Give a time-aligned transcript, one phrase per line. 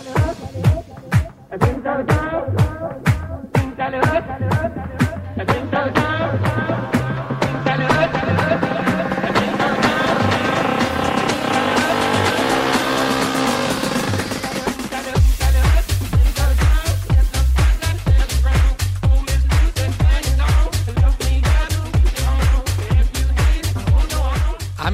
[0.00, 2.04] I think so, I
[3.52, 3.84] think so,
[5.36, 6.09] I think so,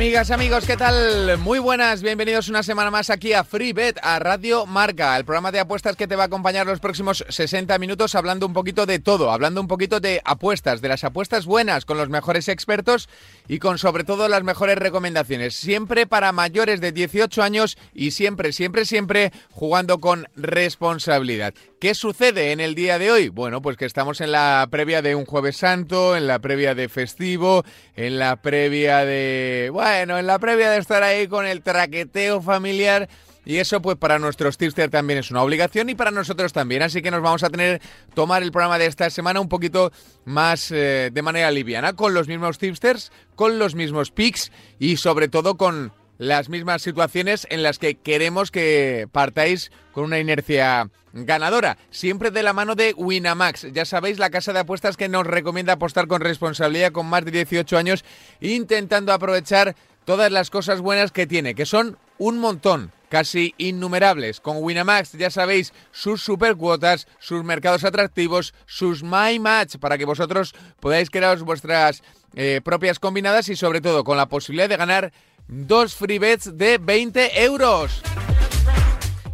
[0.07, 1.36] Amigas, amigos, ¿qué tal?
[1.38, 5.59] Muy buenas, bienvenidos una semana más aquí a FreeBet, a Radio Marca, el programa de
[5.59, 9.33] apuestas que te va a acompañar los próximos 60 minutos hablando un poquito de todo,
[9.33, 13.09] hablando un poquito de apuestas, de las apuestas buenas, con los mejores expertos
[13.48, 15.56] y con sobre todo las mejores recomendaciones.
[15.56, 21.52] Siempre para mayores de 18 años y siempre, siempre, siempre jugando con responsabilidad.
[21.80, 23.28] ¿Qué sucede en el día de hoy?
[23.28, 26.88] Bueno, pues que estamos en la previa de un jueves santo, en la previa de
[26.88, 27.64] festivo,
[27.97, 29.69] en la previa de...
[29.73, 33.09] Bueno, en la previa de estar ahí con el traqueteo familiar.
[33.45, 36.82] Y eso pues para nuestros tipsters también es una obligación y para nosotros también.
[36.82, 37.80] Así que nos vamos a tener
[38.12, 39.92] tomar el programa de esta semana un poquito
[40.25, 45.28] más eh, de manera liviana, con los mismos tipsters, con los mismos picks y sobre
[45.28, 51.78] todo con las mismas situaciones en las que queremos que partáis con una inercia ganadora,
[51.91, 53.72] siempre de la mano de Winamax.
[53.72, 57.31] Ya sabéis, la casa de apuestas que nos recomienda apostar con responsabilidad con más de
[57.31, 58.05] 18 años,
[58.41, 64.41] intentando aprovechar todas las cosas buenas que tiene, que son un montón, casi innumerables.
[64.41, 70.55] Con Winamax, ya sabéis, sus supercuotas, sus mercados atractivos, sus My Match, para que vosotros
[70.81, 72.03] podáis crearos vuestras
[72.34, 75.12] eh, propias combinadas y sobre todo con la posibilidad de ganar
[75.48, 78.02] dos free bets de 20 euros.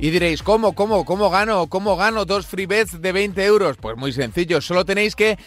[0.02, 3.76] Y diréis, ¿cómo, cómo, cómo gano, cómo gano dos free bets de 20 euros?
[3.76, 5.38] Pues muy sencillo, solo tenéis que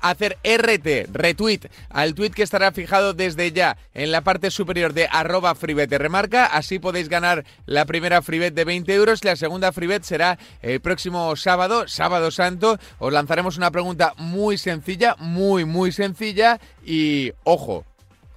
[0.00, 5.08] hacer RT, retweet, al tweet que estará fijado desde ya en la parte superior de
[5.10, 9.72] arroba freebet remarca, así podéis ganar la primera free bet de 20 euros, la segunda
[9.72, 15.64] free bet será el próximo sábado, sábado santo, os lanzaremos una pregunta muy sencilla, muy,
[15.64, 17.84] muy sencilla y ojo,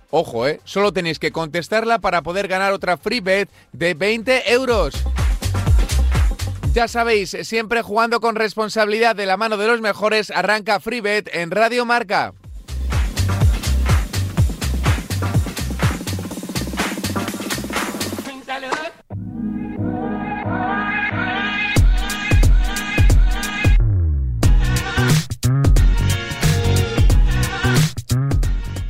[0.09, 0.61] Ojo, ¿eh?
[0.63, 4.95] Solo tenéis que contestarla para poder ganar otra free bet de 20 euros.
[6.73, 11.49] Ya sabéis, siempre jugando con responsabilidad de la mano de los mejores, arranca FreeBet en
[11.49, 12.33] Radio Marca.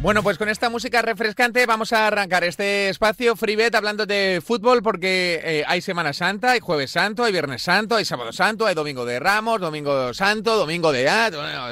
[0.07, 4.81] Bueno, pues con esta música refrescante vamos a arrancar este espacio FreeBet hablando de fútbol
[4.81, 8.73] porque eh, hay Semana Santa, hay Jueves Santo, hay Viernes Santo, hay Sábado Santo, hay
[8.73, 11.09] Domingo de Ramos, Domingo Santo, Domingo de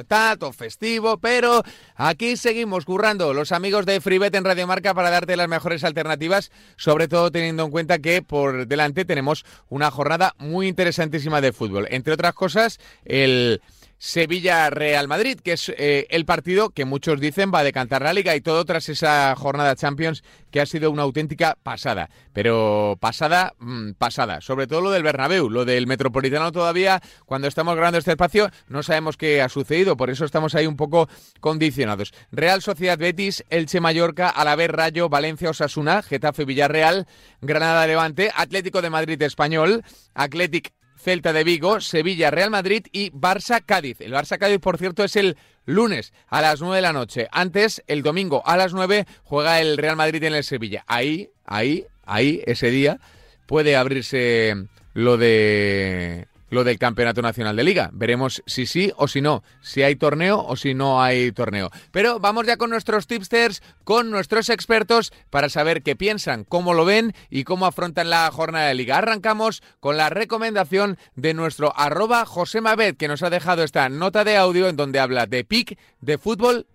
[0.05, 1.63] Tato, festivo, pero
[1.95, 6.51] aquí seguimos currando los amigos de FreeBet en Radio Marca para darte las mejores alternativas,
[6.75, 11.87] sobre todo teniendo en cuenta que por delante tenemos una jornada muy interesantísima de fútbol.
[11.89, 13.61] Entre otras cosas, el
[14.05, 18.35] Sevilla-Real Madrid, que es eh, el partido que muchos dicen va a decantar la liga
[18.35, 22.11] y todo tras esa jornada Champions que ha sido una auténtica pasada.
[22.31, 24.41] Pero pasada, mm, pasada.
[24.41, 28.83] Sobre todo lo del Bernabéu, lo del Metropolitano todavía, cuando estamos grabando este espacio, no
[28.83, 32.13] sabemos qué ha sucedido, por eso estamos ahí un poco condicionados.
[32.31, 37.07] Real Sociedad Betis, Elche Mallorca, Alavés Rayo, Valencia Osasuna, Getafe Villarreal,
[37.41, 39.83] Granada Levante, Atlético de Madrid Español,
[40.13, 40.69] Atlético
[41.05, 44.01] Celta de Vigo, Sevilla, Real Madrid y Barça Cádiz.
[44.01, 47.27] El Barça Cádiz, por cierto, es el lunes a las 9 de la noche.
[47.31, 50.83] Antes, el domingo a las 9, juega el Real Madrid en el Sevilla.
[50.87, 52.99] Ahí, ahí, ahí, ese día
[53.45, 54.55] puede abrirse
[54.95, 57.91] lo de lo del Campeonato Nacional de Liga.
[57.93, 61.69] Veremos si sí o si no, si hay torneo o si no hay torneo.
[61.91, 66.85] Pero vamos ya con nuestros tipsters, con nuestros expertos para saber qué piensan, cómo lo
[66.85, 68.97] ven y cómo afrontan la jornada de liga.
[68.97, 74.37] Arrancamos con la recomendación de nuestro arroba Josemabet, que nos ha dejado esta nota de
[74.37, 76.65] audio en donde habla de PIC, de fútbol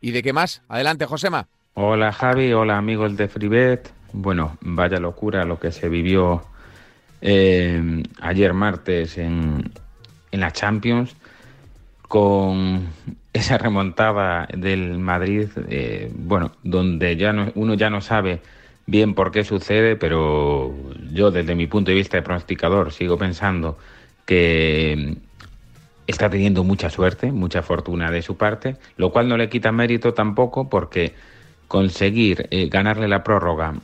[0.00, 0.62] y de qué más.
[0.68, 1.48] Adelante, Josema.
[1.74, 3.90] Hola Javi, hola amigos de FreeBet.
[4.12, 6.42] Bueno, vaya locura lo que se vivió
[7.20, 9.72] eh, ayer martes en,
[10.30, 11.16] en la Champions
[12.08, 12.88] con
[13.32, 18.40] esa remontada del Madrid, eh, bueno, donde ya no, uno ya no sabe
[18.86, 20.74] bien por qué sucede, pero
[21.12, 23.78] yo desde mi punto de vista de pronosticador sigo pensando
[24.26, 25.16] que
[26.08, 30.12] está teniendo mucha suerte, mucha fortuna de su parte, lo cual no le quita mérito
[30.12, 31.14] tampoco porque
[31.68, 33.74] conseguir eh, ganarle la prórroga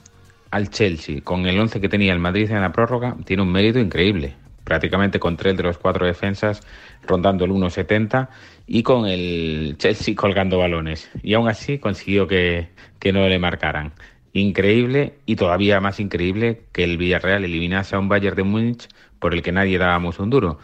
[0.57, 3.79] al Chelsea con el 11 que tenía el Madrid en la prórroga tiene un mérito
[3.79, 4.35] increíble.
[4.65, 6.63] Prácticamente con tres de los cuatro defensas
[7.07, 8.29] rondando el 1,70
[8.67, 11.11] y con el Chelsea colgando balones.
[11.23, 12.69] Y aún así consiguió que,
[13.13, 13.93] no le marcaran.
[14.33, 18.89] Increíble y todavía más increíble que el Villarreal eliminase a un Bayern de Múnich
[19.19, 20.59] por el que nadie dábamos un duro.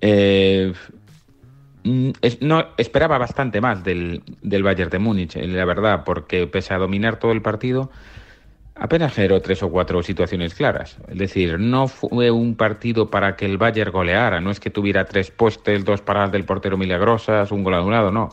[0.00, 0.72] Eh,
[1.84, 2.10] mm,
[2.40, 7.18] no, esperaba bastante más del, del Bayern de Múnich, la verdad, porque pese a dominar
[7.18, 7.90] todo el partido,
[8.78, 10.98] apenas generó tres o cuatro situaciones claras.
[11.08, 15.04] Es decir, no fue un partido para que el Bayern goleara, no es que tuviera
[15.04, 18.30] tres postes, dos paradas del portero milagrosas, un gol anulado, no.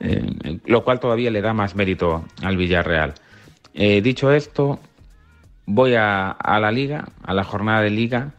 [0.00, 3.14] Eh, lo cual todavía le da más mérito al Villarreal.
[3.74, 4.80] Eh, dicho esto,
[5.66, 8.34] voy a, la liga, a la jornada de liga,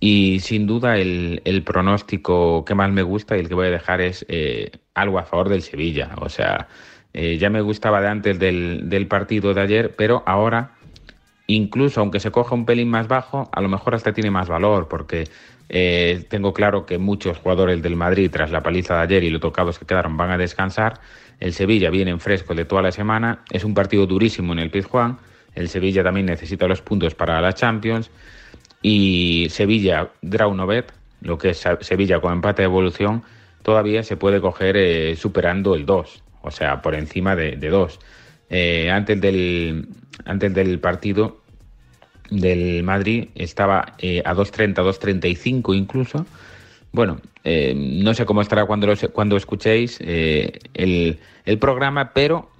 [0.00, 4.02] y sin duda el, pronóstico que más me gusta y el que voy a dejar
[4.02, 6.10] es eh, algo a favor del Sevilla.
[6.20, 6.68] O sea,
[7.14, 10.72] ya me gustaba de antes del, del partido de ayer, pero ahora
[11.46, 14.88] incluso aunque se coja un pelín más bajo, a lo mejor hasta tiene más valor,
[14.88, 15.24] porque
[15.68, 19.40] eh, tengo claro que muchos jugadores del Madrid, tras la paliza de ayer y los
[19.40, 21.00] tocados que quedaron, van a descansar.
[21.40, 23.40] El Sevilla viene en fresco de toda la semana.
[23.50, 25.18] Es un partido durísimo en el Pizjuán.
[25.54, 28.10] El Sevilla también necesita los puntos para la Champions.
[28.82, 33.22] Y Sevilla, Draunovet, lo que es Sevilla con empate de evolución,
[33.62, 37.98] todavía se puede coger eh, superando el 2, o sea, por encima de, 2.
[38.50, 39.88] Eh, antes, del,
[40.24, 41.44] antes del partido
[42.30, 46.26] del Madrid estaba eh, a 2.30, 2.35 incluso.
[46.92, 52.50] Bueno, eh, no sé cómo estará cuando, cuando escuchéis eh, el, el, programa, pero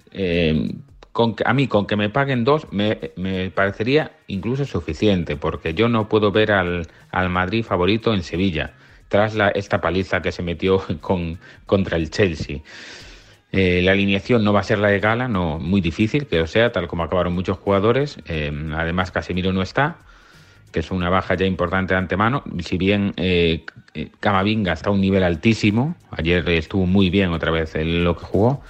[1.12, 5.88] con, a mí con que me paguen dos me, me, parecería incluso suficiente, porque yo
[5.88, 8.74] no puedo ver al, al Madrid favorito en Sevilla,
[9.08, 12.58] tras la, esta paliza que se metió con, contra el Chelsea.
[13.56, 16.72] Eh, la alineación no va a ser la de Gala, no muy difícil que sea,
[16.72, 18.18] tal como acabaron muchos jugadores.
[18.26, 19.98] Eh, además, Casemiro no está,
[20.72, 22.42] que es una baja ya importante de antemano.
[22.58, 23.64] Si bien eh,
[24.18, 28.24] Camavinga está a un nivel altísimo, ayer estuvo muy bien otra vez en lo que
[28.24, 28.60] jugó,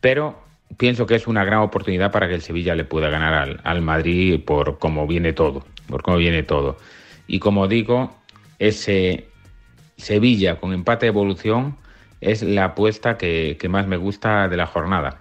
[0.00, 0.42] pero
[0.78, 3.82] pienso que es una gran oportunidad para que el Sevilla le pueda ganar al, al
[3.82, 6.78] Madrid por cómo viene todo, por cómo viene todo.
[7.26, 8.16] Y como digo,
[8.58, 9.28] ese
[9.98, 11.76] Sevilla con empate de evolución
[12.22, 15.18] es la apuesta que, más me gusta de la jornada.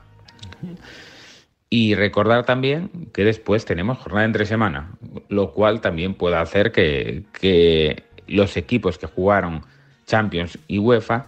[1.69, 4.91] Y recordar también que después tenemos jornada entre semana,
[5.27, 9.63] lo cual también puede hacer que, que, los equipos que jugaron
[10.05, 11.25] Champions y UEFA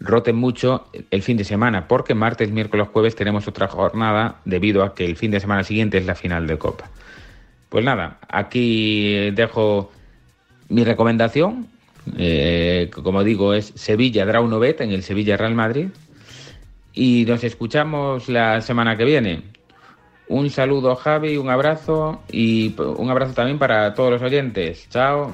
[0.00, 4.94] roten mucho el fin de semana, porque martes, miércoles, jueves tenemos otra jornada debido a
[4.94, 6.90] que el fin de semana siguiente es la final de Copa.
[7.68, 9.90] Pues nada, aquí dejo
[10.68, 11.68] mi recomendación
[12.16, 15.88] eh, como digo, es Sevilla Draunovet en el Sevilla Real Madrid.
[16.92, 19.42] Y nos escuchamos la semana que viene.
[20.28, 24.88] Un saludo, Javi, un abrazo y un abrazo también para todos los oyentes.
[24.90, 25.32] Chao.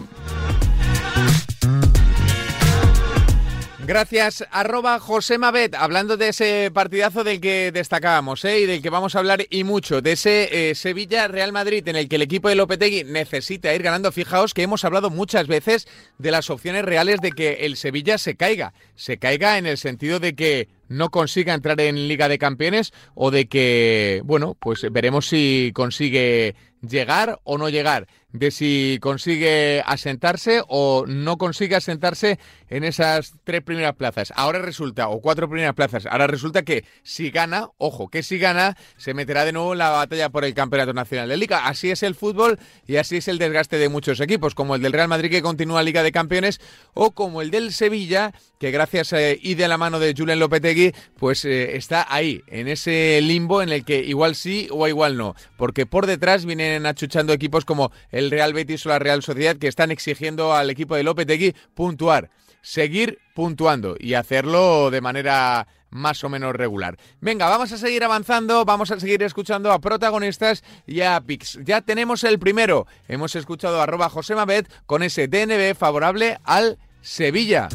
[3.85, 8.61] Gracias, arroba José Mabet, hablando de ese partidazo del que destacábamos ¿eh?
[8.61, 12.09] y del que vamos a hablar y mucho, de ese eh, Sevilla-Real Madrid en el
[12.09, 14.13] que el equipo de Lopetegui necesita ir ganando.
[14.13, 15.89] Fijaos que hemos hablado muchas veces
[16.19, 18.73] de las opciones reales de que el Sevilla se caiga.
[18.95, 23.33] Se caiga en el sentido de que no consiga entrar en Liga de Campeones o
[23.33, 30.63] de que, bueno, pues veremos si consigue llegar o no llegar de si consigue asentarse
[30.67, 32.39] o no consigue asentarse
[32.69, 34.33] en esas tres primeras plazas.
[34.35, 38.77] Ahora resulta, o cuatro primeras plazas, ahora resulta que si gana, ojo, que si gana,
[38.97, 41.67] se meterá de nuevo en la batalla por el Campeonato Nacional de Liga.
[41.67, 44.93] Así es el fútbol y así es el desgaste de muchos equipos, como el del
[44.93, 46.61] Real Madrid que continúa Liga de Campeones
[46.95, 50.95] o como el del Sevilla, que gracias eh, y de la mano de Julen Lopetegui,
[51.19, 55.35] pues eh, está ahí, en ese limbo en el que igual sí o igual no,
[55.57, 56.47] porque por detrás
[56.87, 60.97] achuchando equipos como el Real Betis o la Real Sociedad que están exigiendo al equipo
[60.97, 66.97] de Lopetegui puntuar, seguir puntuando y hacerlo de manera más o menos regular.
[67.21, 71.59] Venga, vamos a seguir avanzando, vamos a seguir escuchando a protagonistas y a Pix.
[71.63, 72.87] Ya tenemos el primero.
[73.09, 77.69] Hemos escuchado a José Mabet con ese DNB favorable al Sevilla.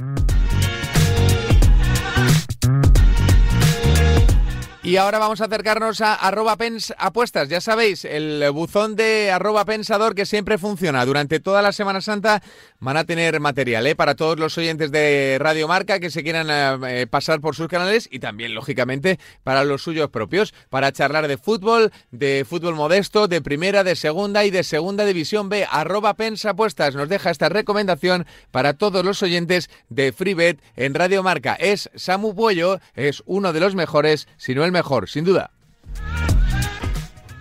[4.88, 7.50] Y ahora vamos a acercarnos a arroba pens apuestas.
[7.50, 11.06] Ya sabéis, el buzón de arroba pensador que siempre funciona.
[11.06, 12.42] Durante toda la Semana Santa
[12.80, 13.96] van a tener material ¿eh?
[13.96, 16.48] para todos los oyentes de Radio Marca que se quieran
[16.88, 21.36] eh, pasar por sus canales y también, lógicamente, para los suyos propios, para charlar de
[21.36, 25.68] fútbol, de fútbol modesto, de primera, de segunda y de segunda división B.
[25.70, 26.16] Arroba
[26.46, 31.56] apuestas nos deja esta recomendación para todos los oyentes de FreeBet en Radio Marca.
[31.56, 34.77] Es Samu Puello, es uno de los mejores, si no el mejor,
[35.08, 35.52] sin duda.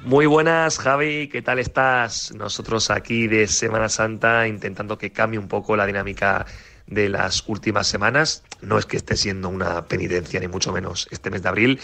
[0.04, 2.32] Muy buenas, Javi, ¿qué tal estás?
[2.32, 6.46] Nosotros aquí de Semana Santa intentando que cambie un poco la dinámica
[6.86, 8.44] de las últimas semanas.
[8.60, 11.80] No es que esté siendo una penitencia, ni mucho menos este mes de abril,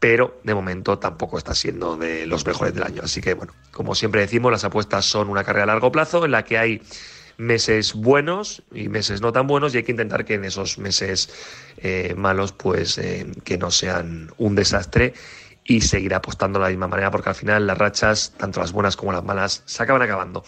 [0.00, 3.02] pero de momento tampoco está siendo de los mejores del año.
[3.04, 6.32] Así que, bueno, como siempre decimos, las apuestas son una carrera a largo plazo en
[6.32, 6.82] la que hay
[7.40, 11.30] meses buenos y meses no tan buenos y hay que intentar que en esos meses
[11.78, 15.14] eh, malos pues eh, que no sean un desastre
[15.64, 18.96] y seguir apostando de la misma manera porque al final las rachas, tanto las buenas
[18.96, 20.44] como las malas, se acaban acabando.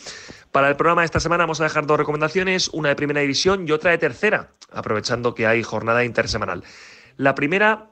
[0.51, 3.67] Para el programa de esta semana vamos a dejar dos recomendaciones, una de primera división
[3.67, 6.63] y otra de tercera, aprovechando que hay jornada intersemanal.
[7.17, 7.91] La primera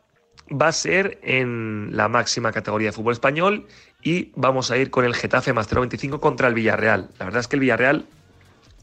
[0.51, 3.67] va a ser en la máxima categoría de fútbol español
[4.03, 7.11] y vamos a ir con el Getafe más 0.25 contra el Villarreal.
[7.19, 8.07] La verdad es que el Villarreal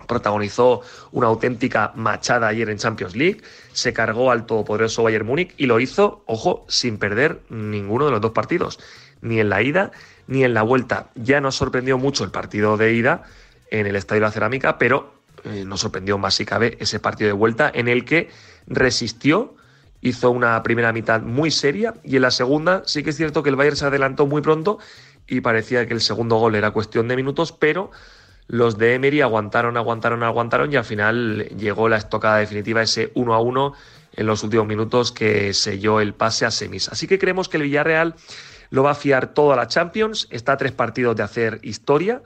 [0.07, 3.41] protagonizó una auténtica machada ayer en Champions League,
[3.73, 8.21] se cargó al todopoderoso Bayern Múnich y lo hizo, ojo, sin perder ninguno de los
[8.21, 8.79] dos partidos,
[9.21, 9.91] ni en la ida
[10.27, 11.09] ni en la vuelta.
[11.15, 13.23] Ya nos sorprendió mucho el partido de ida
[13.71, 17.27] en el Estadio de la Cerámica, pero eh, nos sorprendió más si cabe ese partido
[17.27, 18.29] de vuelta en el que
[18.67, 19.55] resistió,
[20.01, 23.49] hizo una primera mitad muy seria y en la segunda sí que es cierto que
[23.49, 24.79] el Bayern se adelantó muy pronto
[25.27, 27.91] y parecía que el segundo gol era cuestión de minutos, pero
[28.47, 33.33] los de Emery aguantaron, aguantaron, aguantaron y al final llegó la estocada definitiva, ese 1
[33.33, 33.73] a 1
[34.13, 36.89] en los últimos minutos que selló el pase a semis.
[36.89, 38.15] Así que creemos que el Villarreal
[38.69, 42.21] lo va a fiar todo a la Champions, está a tres partidos de hacer historia.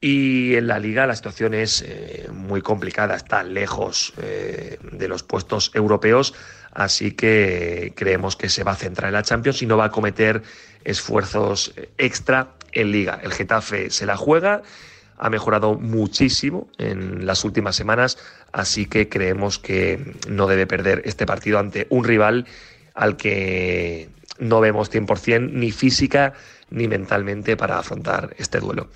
[0.00, 5.22] Y en la liga la situación es eh, muy complicada, está lejos eh, de los
[5.22, 6.34] puestos europeos,
[6.72, 9.90] así que creemos que se va a centrar en la Champions y no va a
[9.92, 10.42] cometer
[10.82, 13.20] esfuerzos extra en liga.
[13.22, 14.62] El Getafe se la juega,
[15.22, 18.18] ha mejorado muchísimo en las últimas semanas,
[18.50, 22.44] así que creemos que no debe perder este partido ante un rival
[22.94, 24.08] al que
[24.40, 26.32] no vemos 100% ni física
[26.70, 28.88] ni mentalmente para afrontar este duelo.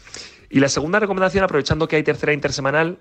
[0.50, 2.98] Y la segunda recomendación, aprovechando que hay tercera intersemanal,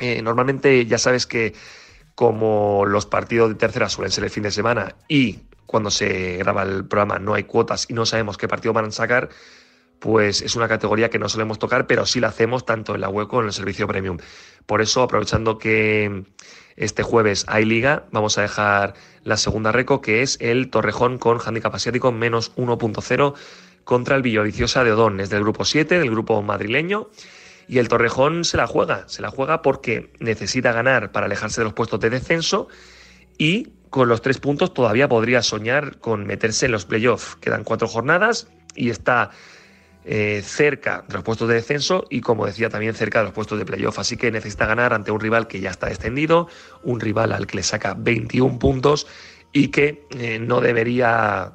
[0.00, 1.54] eh, normalmente ya sabes que
[2.16, 6.64] como los partidos de tercera suelen ser el fin de semana y cuando se graba
[6.64, 9.28] el programa no hay cuotas y no sabemos qué partido van a sacar,
[10.02, 13.08] pues es una categoría que no solemos tocar, pero sí la hacemos tanto en la
[13.08, 14.18] web como en el servicio premium.
[14.66, 16.24] Por eso, aprovechando que
[16.74, 21.38] este jueves hay liga, vamos a dejar la segunda reco, que es el Torrejón con
[21.38, 23.34] handicap asiático menos 1.0
[23.84, 25.20] contra el Villaviciosa de Odón.
[25.20, 27.08] Es del grupo 7, del grupo madrileño.
[27.68, 31.66] Y el Torrejón se la juega, se la juega porque necesita ganar para alejarse de
[31.66, 32.66] los puestos de descenso
[33.38, 37.36] y con los tres puntos todavía podría soñar con meterse en los playoffs.
[37.36, 39.30] Quedan cuatro jornadas y está
[40.04, 43.58] eh, cerca de los puestos de descenso y, como decía, también cerca de los puestos
[43.58, 43.98] de playoff.
[43.98, 46.48] Así que necesita ganar ante un rival que ya está descendido,
[46.82, 49.06] un rival al que le saca 21 puntos
[49.52, 51.52] y que eh, no debería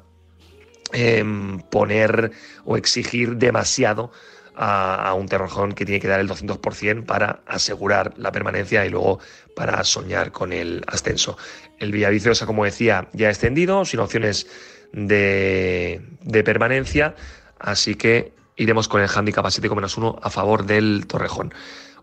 [0.92, 2.32] Em, poner
[2.64, 4.10] o exigir demasiado
[4.56, 9.20] a, un Terrojón que tiene que dar el 200% para asegurar la permanencia y luego
[9.54, 11.36] para soñar con el ascenso.
[11.78, 14.46] El Villaviciosa, como decía, ya extendido, sin opciones
[14.92, 16.00] de,
[16.42, 17.14] permanencia,
[17.58, 21.54] así que iremos con el handicap a 7 menos 1 a favor del Torrejón.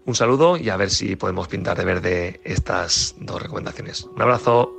[0.06, 4.04] Un saludo y a ver si podemos pintar de verde estas dos recomendaciones.
[4.04, 4.72] Un abrazo.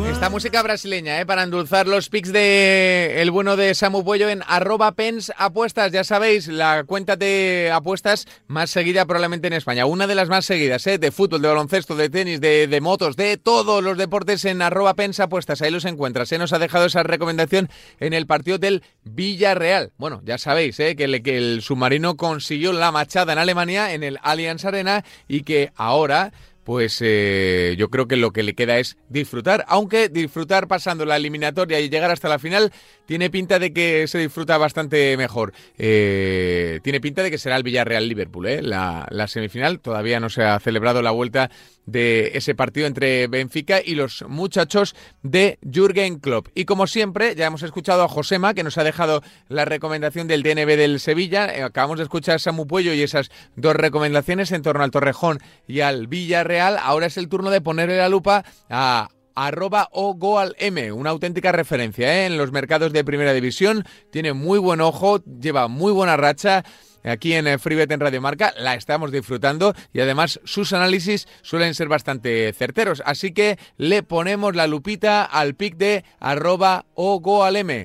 [0.00, 1.26] Esta música brasileña, ¿eh?
[1.26, 5.92] para endulzar los pics de el bueno de Samu Puello en arroba pens apuestas.
[5.92, 9.84] Ya sabéis, la cuenta de apuestas más seguida probablemente en España.
[9.84, 10.96] Una de las más seguidas, ¿eh?
[10.96, 15.20] de fútbol, de baloncesto, de tenis, de, motos, de todos los deportes en arroba pens
[15.20, 15.60] apuestas.
[15.60, 16.30] Ahí los encuentras.
[16.30, 17.68] Se nos ha dejado esa recomendación
[18.00, 19.92] en el partido del Villarreal.
[19.98, 20.96] Bueno, ya sabéis ¿eh?
[20.96, 25.70] que, que el submarino consiguió la machada en Alemania, en el Allianz Arena, y que
[25.76, 26.32] ahora
[26.64, 31.16] pues eh, yo creo que lo que le queda es disfrutar, aunque disfrutar pasando la
[31.16, 32.72] eliminatoria y llegar hasta la final
[33.06, 35.52] tiene pinta de que se disfruta bastante mejor.
[35.76, 38.62] Eh, tiene pinta de que será el Villarreal-Liverpool, ¿eh?
[38.62, 39.80] la, la, semifinal.
[39.80, 41.50] Todavía no se ha celebrado la vuelta
[41.86, 46.48] de ese partido entre Benfica y los muchachos de Jürgen Klopp.
[46.54, 50.42] Y como siempre, ya hemos escuchado a Josema, que nos ha dejado la recomendación del
[50.42, 51.54] DNB del Sevilla.
[51.54, 55.38] Eh, acabamos de escuchar a Samu Puello y esas dos recomendaciones en torno al Torrejón
[55.66, 56.78] y al Villarreal.
[56.78, 60.16] Ahora es el turno de ponerle la lupa a arroba o
[60.58, 62.26] M, una auténtica referencia ¿eh?
[62.26, 63.84] en los mercados de primera división.
[64.10, 66.64] Tiene muy buen ojo, lleva muy buena racha.
[67.04, 71.88] Aquí en FreeBet en Radio Marca la estamos disfrutando y además sus análisis suelen ser
[71.88, 73.02] bastante certeros.
[73.04, 76.86] Así que le ponemos la lupita al pic de arroba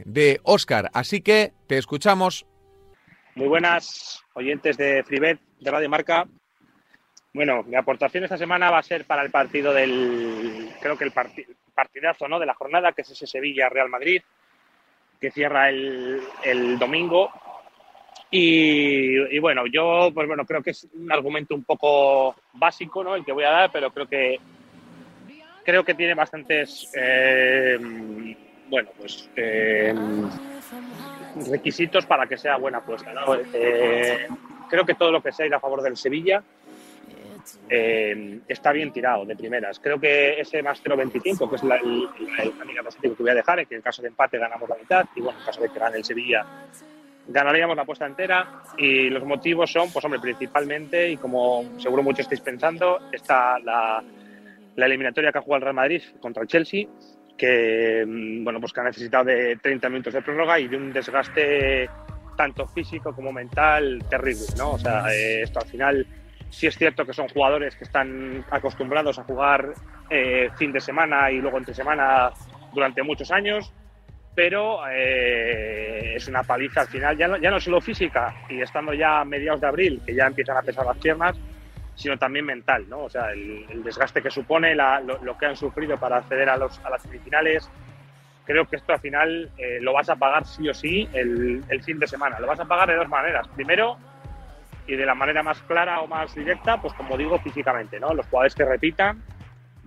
[0.05, 0.89] de Oscar.
[0.93, 2.45] Así que te escuchamos.
[3.35, 6.27] Muy buenas oyentes de FreeBet de Radio Marca.
[7.33, 11.13] Bueno, mi aportación esta semana va a ser para el partido del, creo que el
[11.75, 12.39] partidazo ¿no?
[12.39, 14.23] de la jornada, que es ese Sevilla-Real Madrid,
[15.21, 17.31] que cierra el, domingo.
[18.29, 23.15] Y, bueno, yo pues bueno, creo que es un argumento un poco básico ¿no?
[23.15, 24.39] el que voy a dar, pero creo que
[25.63, 27.77] creo que tiene bastantes eh,
[28.69, 29.93] bueno, pues eh,
[31.49, 33.13] requisitos para que sea buena apuesta.
[33.53, 34.27] Eh,
[34.69, 36.43] creo que todo lo que sea ir a favor del Sevilla
[37.69, 39.79] está bien tirado de primeras.
[39.79, 43.59] Creo que ese más 0.25, que es la, el, el, positivo que voy a dejar,
[43.61, 45.79] es que en caso de empate ganamos la mitad y bueno, en caso de que
[45.79, 46.45] gane el Sevilla
[47.27, 52.21] ganaríamos la apuesta entera y los motivos son, pues hombre, principalmente, y como seguro muchos
[52.21, 54.03] estáis pensando, está la,
[54.75, 56.87] la eliminatoria que ha jugado el Real Madrid contra el Chelsea,
[57.37, 60.93] que, mm, bueno, pues que ha necesitado de 30 minutos de prórroga y de un
[60.93, 61.89] desgaste
[62.35, 64.71] tanto físico como mental terrible, ¿no?
[64.71, 66.07] O sea, eh, esto al final
[66.49, 69.73] sí es cierto que son jugadores que están acostumbrados a jugar
[70.09, 72.31] eh, fin de semana y luego entre semana
[72.73, 73.73] durante muchos años,
[74.37, 78.93] pero eh, es una paliza al final, ya no, ya no solo física y estando
[78.93, 81.35] ya a mediados de abril, que ya empiezan a pesar las piernas,
[81.95, 83.05] sino también mental, ¿no?
[83.05, 86.91] O sea, el, desgaste que supone, lo, que han sufrido para acceder a, los, a
[86.91, 87.67] las semifinales.
[88.45, 91.83] Creo que esto al final eh, lo vas a pagar sí o sí el, el,
[91.83, 92.39] fin de semana.
[92.39, 93.47] Lo vas a pagar de dos maneras.
[93.55, 93.97] Primero,
[94.85, 98.13] y de la manera más clara o más directa, pues como digo, físicamente, ¿no?
[98.13, 99.19] Los jugadores que repitan,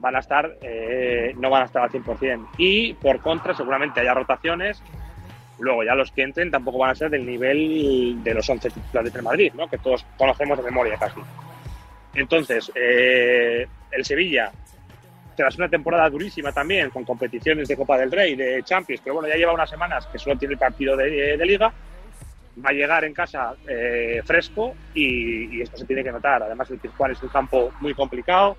[0.00, 2.48] van a estar, eh, no van a estar al 100%.
[2.58, 4.82] Y por contra, seguramente haya rotaciones.
[5.58, 9.12] Luego ya los que entren tampoco van a ser del nivel de los 11 titulares
[9.12, 9.68] de Madrid, ¿no?
[9.68, 11.20] que todos conocemos de memoria casi.
[12.14, 14.50] Entonces, eh, el Sevilla,
[15.36, 19.28] tras una temporada durísima también, con competiciones de Copa del Rey, de Champions, pero bueno,
[19.28, 21.72] ya lleva unas semanas que solo tiene el partido de, Liga,
[22.64, 26.42] va a llegar en casa eh, fresco y, esto se tiene que notar.
[26.42, 28.56] Además, el Pizjuán es un campo muy complicado,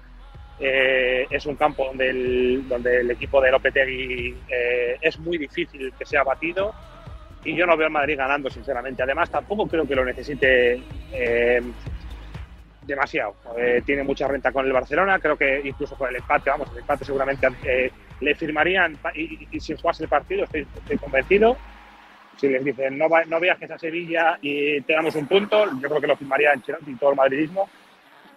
[0.64, 5.92] eh, es un campo donde el, donde el equipo de Lopetegui eh, es muy difícil
[5.98, 6.72] que sea batido
[7.44, 9.02] y yo no veo a Madrid ganando, sinceramente.
[9.02, 10.80] Además, tampoco creo que lo necesite
[11.12, 11.64] eh,
[12.84, 13.36] demasiado.
[13.84, 17.06] tiene mucha renta con el Barcelona, creo que incluso con el empate, vamos, el empate
[17.06, 17.48] seguramente
[18.20, 20.68] le firmarían y, sin jugarse el partido, estoy,
[21.00, 21.58] convencido.
[22.38, 26.02] Si les dicen no, no viajes a Sevilla y te damos un punto, yo creo
[26.02, 27.68] que lo firmaría en y todo el madridismo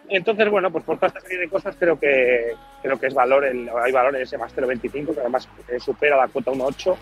[0.08, 3.44] entonces, bueno, pues por toda esta serie de cosas creo que creo que es valor,
[3.44, 6.96] el, hay valor en ese más 0,25, que además eh, supera la cuota 1,8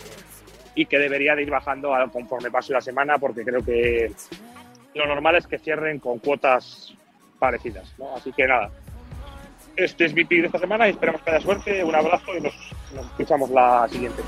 [0.75, 4.13] y que debería de ir bajando conforme pase la semana porque creo que
[4.95, 6.95] lo normal es que cierren con cuotas
[7.39, 7.95] parecidas.
[8.15, 8.71] Así que nada,
[9.77, 11.85] este es mi pick de esta semana y esperamos que haya suerte.
[11.85, 12.55] Un abrazo y nos,
[12.95, 14.23] nos escuchamos la siguiente.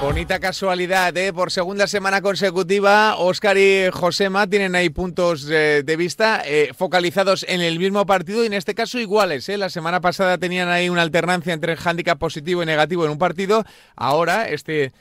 [0.00, 1.32] Bonita casualidad, ¿eh?
[1.32, 7.44] Por segunda semana consecutiva, Oscar y Josema tienen ahí puntos eh, de vista eh, focalizados
[7.48, 9.48] en el mismo partido y en este caso iguales.
[9.48, 13.18] La semana pasada tenían ahí una alternancia entre el handicap positivo y negativo en un
[13.18, 13.64] partido.
[13.96, 14.92] Ahora, este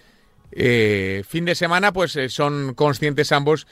[0.51, 3.67] fin de semana, pues son conscientes ambos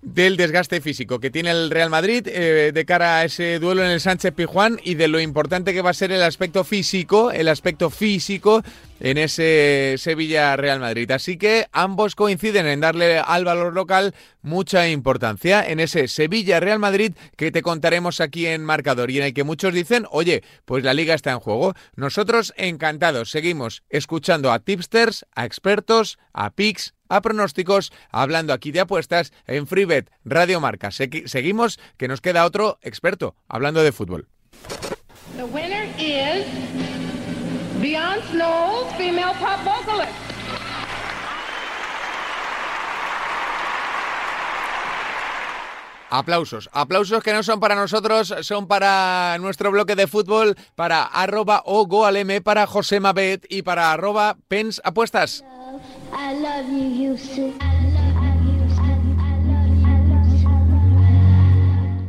[0.00, 4.00] del desgaste físico que tiene el Real Madrid de cara a ese duelo en el
[4.00, 7.90] Sánchez Pijuán y de lo importante que va a ser el aspecto físico, el aspecto
[7.90, 8.62] físico
[9.02, 11.10] en ese Sevilla Real Madrid.
[11.10, 16.78] Así que ambos coinciden en darle al valor local mucha importancia en ese Sevilla Real
[16.78, 20.84] Madrid que te contaremos aquí en marcador y en el que muchos dicen, oye, pues
[20.84, 21.74] la liga está en juego.
[21.96, 28.80] Nosotros encantados, seguimos escuchando a tipsters, a expertos, a picks, a pronósticos, hablando aquí de
[28.80, 30.90] apuestas en FreeBet Radio Marca.
[30.92, 34.28] seguimos, que nos queda otro experto hablando de fútbol.
[38.96, 40.12] Female pop vocalist.
[46.10, 51.62] Aplausos, aplausos que no son para nosotros, son para nuestro bloque de fútbol, para arroba
[51.64, 55.42] o goalm, para José Mabet y para arroba pens apuestas.
[56.12, 57.16] I love you,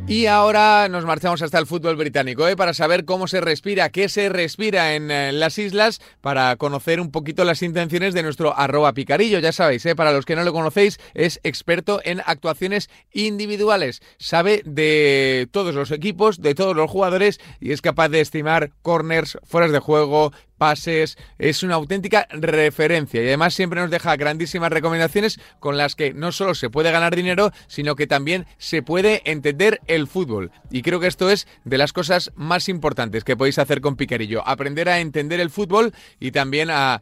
[0.05, 2.57] Y ahora nos marchamos hasta el fútbol británico ¿eh?
[2.57, 7.09] para saber cómo se respira, qué se respira en, eh, las islas, para conocer un
[7.09, 9.39] poquito las intenciones de nuestro arroba picarillo.
[9.39, 9.95] Ya sabéis, ¿eh?
[9.95, 14.01] para los que no lo conocéis, es experto en actuaciones individuales.
[14.17, 19.37] Sabe de todos los equipos, de todos los jugadores y es capaz de estimar corners,
[19.45, 25.39] fueras de juego, pases, es una auténtica referencia y además siempre nos deja grandísimas recomendaciones
[25.59, 29.81] con las que no solo se puede ganar dinero, sino que también se puede entender
[29.87, 30.51] el fútbol.
[30.71, 34.47] Y creo que esto es de las cosas más importantes que podéis hacer con Picarillo,
[34.47, 37.01] aprender a entender el fútbol y también a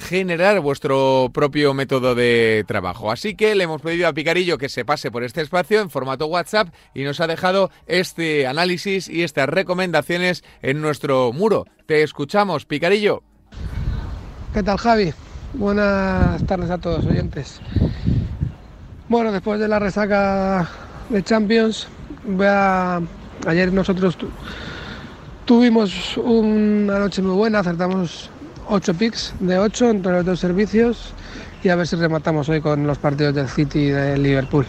[0.00, 3.12] generar vuestro propio método de trabajo.
[3.12, 6.26] Así que le hemos pedido a Picarillo que se pase por este espacio en formato
[6.26, 11.66] WhatsApp y nos ha dejado este análisis y estas recomendaciones en nuestro muro.
[11.86, 13.22] Te escuchamos, Picarillo.
[14.54, 15.12] ¿Qué tal, Javi?
[15.54, 17.60] Buenas tardes a todos oyentes.
[19.08, 20.68] Bueno, después de la resaca
[21.08, 21.88] de Champions,
[22.24, 23.00] voy a...
[23.46, 24.16] ayer nosotros
[25.50, 28.30] Tuvimos una noche muy buena, acertamos
[28.70, 31.12] 8 picks de 8 entre los dos servicios
[31.62, 34.64] y a ver si rematamos hoy con los partidos del City y del Liverpool.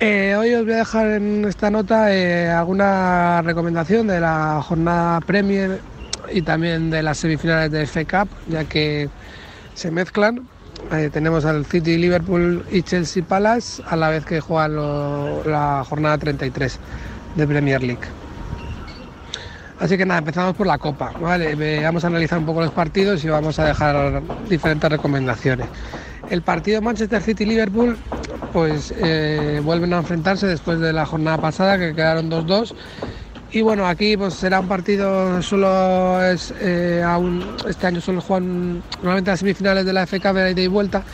[0.00, 5.20] Eh, hoy os voy a dejar en esta nota eh, alguna recomendación de la jornada
[5.20, 5.80] Premier
[6.32, 9.08] y también de las semifinales de FA Cup, ya que
[9.74, 10.48] se mezclan.
[10.92, 14.74] Eh, tenemos al City, Liverpool y Chelsea Palace a la vez que juegan
[15.46, 16.80] la jornada 33
[17.36, 18.23] de Premier League.
[19.80, 21.12] Así que nada, empezamos por la Copa.
[21.20, 21.82] ¿vale?
[21.82, 25.68] Vamos a analizar un poco los partidos y vamos a dejar diferentes recomendaciones.
[26.30, 27.98] El partido Manchester City-Liverpool,
[28.52, 32.74] pues eh, vuelven a enfrentarse después de la jornada pasada que quedaron 2-2.
[33.52, 37.04] Y bueno, aquí pues será un partido solo es eh,
[37.68, 41.04] este año solo juegan normalmente las semifinales de la FK de ida y vuelta.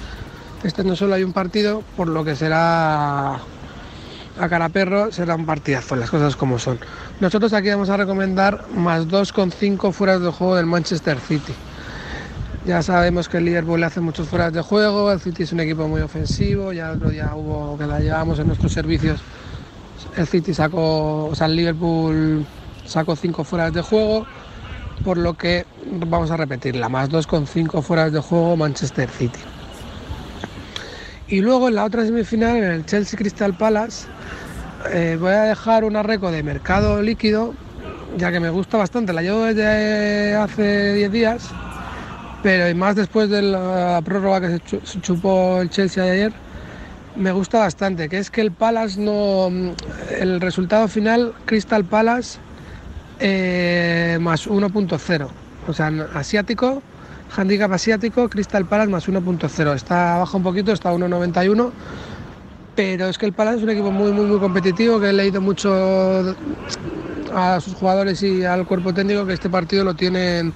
[0.62, 3.40] Este año solo hay un partido, por lo que será
[4.38, 6.78] a cara perro, será un partidazo, las cosas como son.
[7.20, 11.52] Nosotros aquí vamos a recomendar más 2,5 fuera de juego del Manchester City.
[12.64, 15.88] Ya sabemos que el Liverpool hace muchos fueras de juego, el City es un equipo
[15.88, 19.20] muy ofensivo, ya otro día hubo que la llevamos en nuestros servicios.
[20.16, 22.44] El City sacó, o sea, el Liverpool
[22.84, 24.26] sacó 5 fueras de juego,
[25.04, 25.64] por lo que
[26.06, 29.40] vamos a repetirla, más 2,5 fueras de juego Manchester City.
[31.30, 34.08] Y luego en la otra semifinal, en el Chelsea Crystal Palace,
[34.92, 37.54] eh, voy a dejar una reco de mercado líquido,
[38.18, 39.12] ya que me gusta bastante.
[39.12, 41.48] La llevo desde hace 10 días,
[42.42, 46.32] pero más después de la prórroga que se chupó el Chelsea de ayer,
[47.14, 48.08] me gusta bastante.
[48.08, 49.50] Que es que el Palace no.
[50.10, 52.40] El resultado final, Crystal Palace
[53.20, 55.28] eh, más 1.0.
[55.68, 56.82] O sea, asiático,
[57.34, 59.74] handicap asiático, Crystal Palace más 1.0.
[59.74, 61.72] Está baja un poquito, está 1.91
[62.74, 65.40] pero es que el Palace es un equipo muy, muy, muy competitivo, que he leído
[65.40, 66.34] mucho
[67.34, 70.54] a sus jugadores y al cuerpo técnico que este partido lo tienen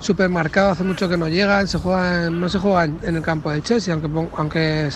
[0.00, 3.50] súper marcado, hace mucho que no llegan, se juegan, no se juegan en el campo
[3.52, 4.88] de Chelsea, aunque, aunque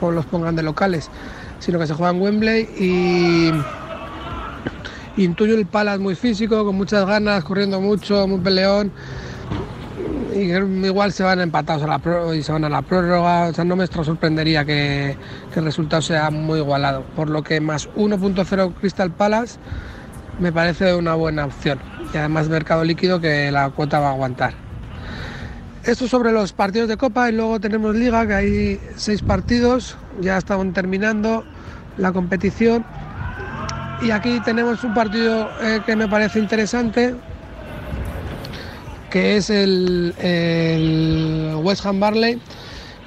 [0.00, 1.10] los pongan de locales,
[1.58, 3.50] sino que se juega en Wembley y
[5.16, 8.92] intuyo el Palace muy físico, con muchas ganas, corriendo mucho, muy peleón
[10.34, 13.48] igual se van empatados a la y se van a la prórroga.
[13.48, 15.16] O sea, no me sorprendería que,
[15.54, 17.02] el resultado sea muy igualado.
[17.16, 19.58] Por lo que más 1.0 Crystal Palace
[20.38, 21.78] me parece una buena opción.
[22.12, 24.54] Y además mercado líquido que la cuota va a aguantar.
[25.84, 30.36] Esto sobre los partidos de Copa y luego tenemos Liga, que hay seis partidos, ya
[30.36, 31.44] están terminando
[31.96, 32.84] la competición.
[34.02, 37.14] Y aquí tenemos un partido eh, que me parece interesante,
[39.10, 40.14] que es el,
[41.62, 42.40] West Ham Barley.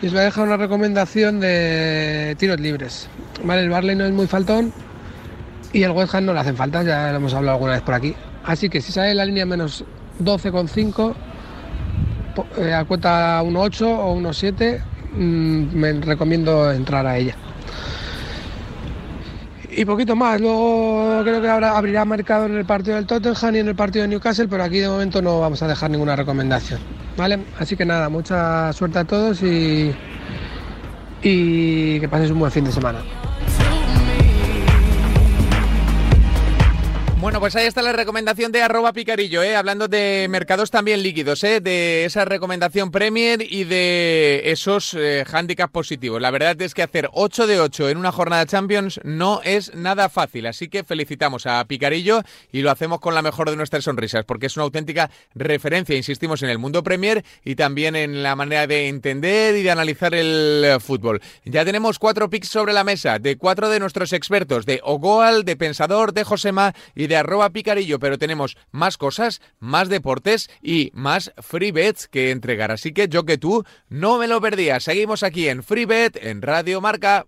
[0.02, 3.08] Y os voy a dejar una recomendación de tiros libres.
[3.44, 4.74] Vale, el Barley no es muy faltón
[5.72, 7.94] y el West Ham no le hacen falta, ya lo hemos hablado alguna vez por
[7.94, 8.14] aquí.
[8.44, 9.86] Así que si sale la línea menos
[10.22, 11.14] 12,5
[12.58, 14.82] eh, a cuota 1,8 o 1,7,
[15.14, 17.38] mm, me recomiendo entrar a ella
[19.76, 20.40] y poquito más.
[20.40, 24.04] Luego creo que ahora abrirá mercado en el partido del Tottenham y en el partido
[24.04, 26.80] de Newcastle, pero aquí de momento no vamos a dejar ninguna recomendación.
[27.18, 27.40] ¿Vale?
[27.60, 29.94] Así que nada, mucha suerte a todos y,
[31.22, 33.00] y que paséis un buen fin de semana.
[37.24, 39.56] Bueno, pues ahí está la recomendación de picarillo, ¿eh?
[39.56, 41.62] hablando de mercados también líquidos, ¿eh?
[41.62, 46.22] de esa recomendación Premier y de esos eh, handicaps positivos.
[46.22, 50.10] La verdad es que hacer 8 de 8 en una jornada Champions no es nada
[50.10, 54.26] fácil, así que felicitamos a Picarillo y lo hacemos con la mejor de nuestras sonrisas,
[54.26, 58.68] porque es una auténtica referencia, insistimos, en el mundo Premier y también en la manera
[58.68, 61.22] de entender y de analizar el fútbol.
[61.46, 65.56] Ya tenemos cuatro picks sobre la mesa de cuatro de nuestros expertos, de Ogoal, de
[65.56, 71.32] Pensador, de Josema y de arroba picarillo, pero tenemos más cosas, más deportes y más
[71.38, 72.72] free bets que entregar.
[72.72, 74.84] Así que yo que tú no me lo perdías.
[74.84, 77.26] Seguimos aquí en Free Bet en Radio Marca.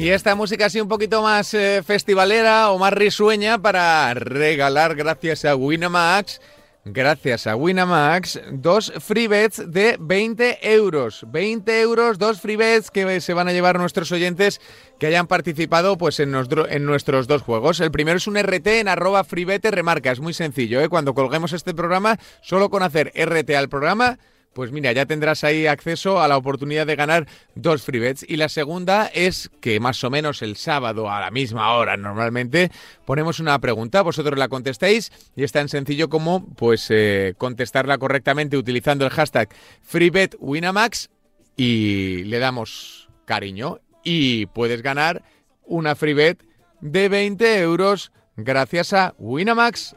[0.00, 5.44] Y esta música así un poquito más eh, festivalera o más risueña para regalar gracias
[5.44, 6.40] a Winamax
[6.84, 11.24] gracias a Winamax, dos free bets de 20 euros.
[11.28, 14.60] 20 euros, dos free bets que se van a llevar nuestros oyentes
[14.98, 17.80] que hayan participado pues, en, en nuestros dos juegos.
[17.80, 20.12] El primero es un RT en arroba freebet remarca.
[20.12, 20.88] Es muy sencillo, ¿eh?
[20.88, 24.18] Cuando colguemos este programa, solo con hacer RT al programa
[24.52, 28.24] pues mira, ya tendrás ahí acceso a la oportunidad de ganar dos free bets.
[28.28, 32.70] Y la segunda es que más o menos el sábado a la misma hora normalmente
[33.04, 38.56] ponemos una pregunta, vosotros la contestáis y es tan sencillo como pues eh, contestarla correctamente
[38.56, 39.48] utilizando el hashtag
[39.82, 41.10] FreeBetWinamax
[41.56, 45.22] y le damos cariño y puedes ganar
[45.64, 46.42] una free bet
[46.80, 49.94] de 20 euros gracias a Winamax.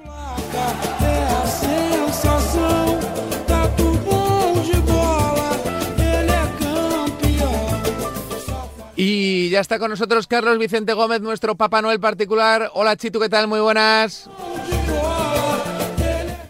[9.06, 12.72] Y ya está con nosotros Carlos Vicente Gómez, nuestro Papá Noel particular.
[12.74, 13.50] Hola Chitu, ¿qué tal?
[13.50, 14.30] Muy buenas.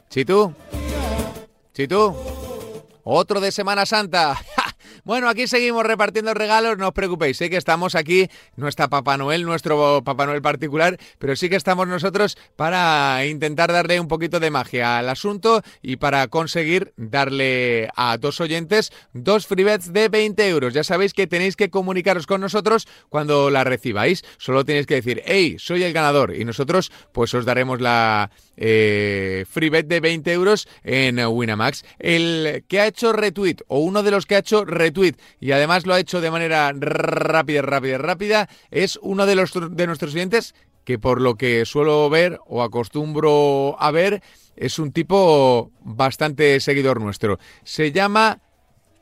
[0.07, 0.53] Chitu.
[1.73, 2.15] Chitu.
[3.03, 4.39] Otro de Semana Santa.
[5.05, 9.17] Bueno, aquí seguimos repartiendo regalos, no os preocupéis, sé que estamos aquí, no está Papá
[9.17, 14.39] Noel, nuestro Papá Noel particular, pero sí que estamos nosotros para intentar darle un poquito
[14.39, 20.07] de magia al asunto y para conseguir darle a dos oyentes dos free bets de
[20.07, 20.73] 20 euros.
[20.73, 25.21] Ya sabéis que tenéis que comunicaros con nosotros cuando la recibáis, solo tenéis que decir,
[25.25, 30.31] hey, soy el ganador y nosotros pues os daremos la eh, free bet de 20
[30.31, 31.83] euros en Winamax.
[31.99, 35.51] El que ha hecho retweet o uno de los que ha hecho retweet tweet y
[35.51, 40.11] además lo ha hecho de manera rápida, rápida, rápida, es uno de, los, de nuestros
[40.11, 44.21] clientes que por lo que suelo ver o acostumbro a ver,
[44.55, 47.39] es un tipo bastante seguidor nuestro.
[47.63, 48.41] Se llama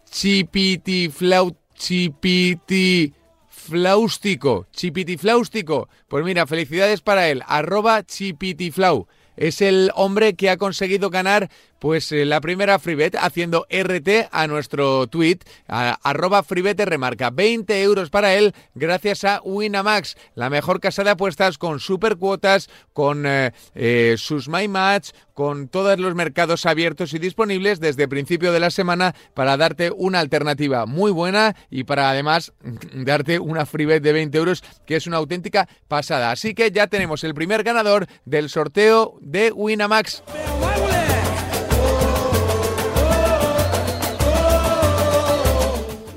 [0.09, 1.57] Chipitiflau...
[1.73, 4.67] Chipitiflaustico.
[4.71, 5.89] Chipitiflaustico.
[6.07, 7.41] Pues mira, felicidades para él.
[7.47, 9.07] Arroba Chipitiflau.
[9.37, 11.49] Es el hombre que ha conseguido ganar
[11.81, 17.31] pues eh, la primera freebet haciendo RT a nuestro tweet, arroba freebet remarca.
[17.31, 22.69] 20 euros para él gracias a Winamax, la mejor casa de apuestas con super cuotas,
[22.93, 28.51] con eh, eh, sus My Match, con todos los mercados abiertos y disponibles desde principio
[28.51, 32.53] de la semana para darte una alternativa muy buena y para además
[32.93, 36.29] darte una freebet de 20 euros que es una auténtica pasada.
[36.29, 40.21] Así que ya tenemos el primer ganador del sorteo de Winamax.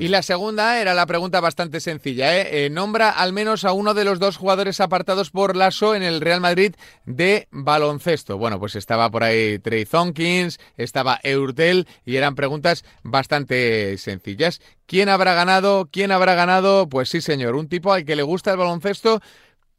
[0.04, 2.38] Y la segunda era la pregunta bastante sencilla.
[2.38, 2.66] ¿eh?
[2.66, 2.68] ¿eh?
[2.68, 6.42] nombra al menos a uno de los dos jugadores apartados por Lasso en el Real
[6.42, 6.74] Madrid
[7.06, 8.36] de baloncesto.
[8.36, 14.60] Bueno, pues estaba por ahí Trey Zonkins, estaba Eurtel y eran preguntas bastante sencillas.
[14.84, 15.88] ¿Quién habrá ganado?
[15.90, 16.86] ¿Quién habrá ganado?
[16.86, 19.22] Pues sí, señor, un tipo al que le gusta el baloncesto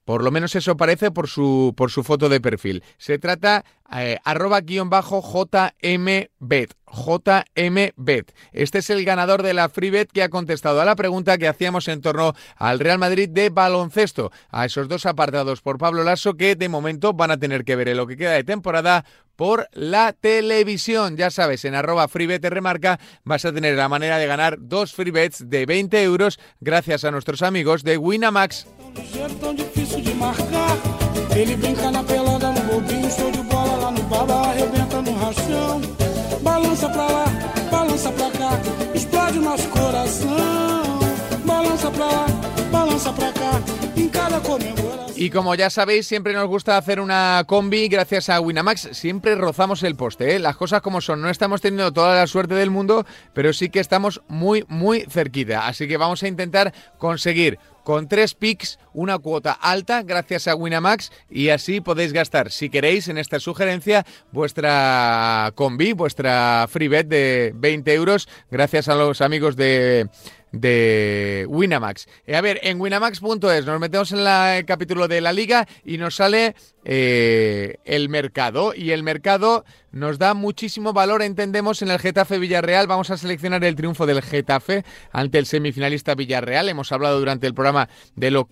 [0.06, 2.84] por lo menos eso parece por su, por su foto de perfil.
[2.98, 6.74] Se trata eh, arroba guion bajo JMBet.
[6.96, 8.34] JMBet.
[8.54, 11.88] Este es el ganador de la FreeBet que ha contestado a la pregunta que hacíamos
[11.88, 14.32] en torno al Real Madrid de baloncesto.
[14.50, 17.90] A esos dos apartados por Pablo Lasso que de momento van a tener que ver
[17.90, 21.18] en lo que queda de temporada por la televisión.
[21.18, 25.50] Ya sabes, en arroba FreeBet remarca vas a tener la manera de ganar dos FreeBets
[25.50, 28.68] de 20 euros gracias a nuestros amigos de Winamax.
[45.18, 48.90] Y como ya sabéis, siempre nos gusta hacer una combi gracias a Winamax.
[48.92, 50.40] Siempre rozamos el poste, ¿eh?
[50.40, 51.22] las cosas como son.
[51.22, 55.68] No estamos teniendo toda la suerte del mundo, pero sí que estamos muy, muy cerquita.
[55.68, 61.12] Así que vamos a intentar conseguir con tres picks, una cuota alta gracias a Winamax
[61.30, 67.54] y así podéis gastar, si queréis, en esta sugerencia, vuestra combi, vuestra free bet de
[67.56, 70.10] 20 euros gracias a los amigos de
[70.56, 72.08] de Winamax.
[72.26, 76.16] Eh, a ver, en winamax.es nos metemos en el capítulo de la liga y nos
[76.16, 78.74] sale eh, el mercado.
[78.76, 82.88] Y el mercado nos da muchísimo valor, entendemos, en el Getafe Villarreal.
[82.88, 86.70] Vamos a seleccionar el triunfo del Getafe ante el semifinalista Villarreal.
[86.70, 88.50] Hemos hablado durante el programa de lo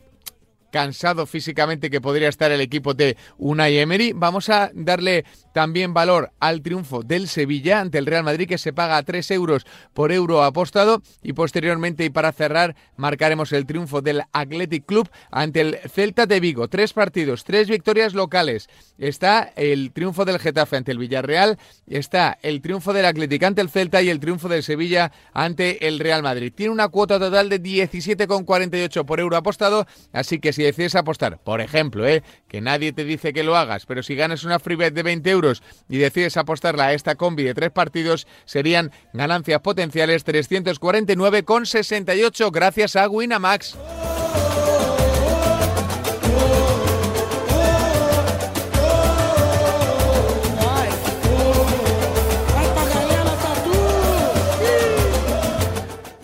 [0.74, 4.12] cansado físicamente que podría estar el equipo de Unai Emery.
[4.14, 8.74] Vamos a darle también valor al triunfo del Sevilla ante el Real Madrid que se
[8.74, 14.02] paga a 3 euros por euro apostado y posteriormente y para cerrar marcaremos el triunfo
[14.02, 16.68] del Athletic Club ante el Celta de Vigo.
[16.68, 18.68] Tres partidos, tres victorias locales.
[18.98, 23.70] Está el triunfo del Getafe ante el Villarreal, está el triunfo del Athletic ante el
[23.70, 26.52] Celta y el triunfo del Sevilla ante el Real Madrid.
[26.56, 31.62] Tiene una cuota total de 17,48 por euro apostado, así que si decides apostar, por
[31.62, 32.24] ejemplo, ¿eh?
[32.48, 35.30] que nadie te dice que lo hagas, pero si ganas una free bet de 20
[35.30, 42.96] euros y decides apostarla a esta combi de tres partidos, serían ganancias potenciales 349,68 gracias
[42.96, 43.78] a Winamax.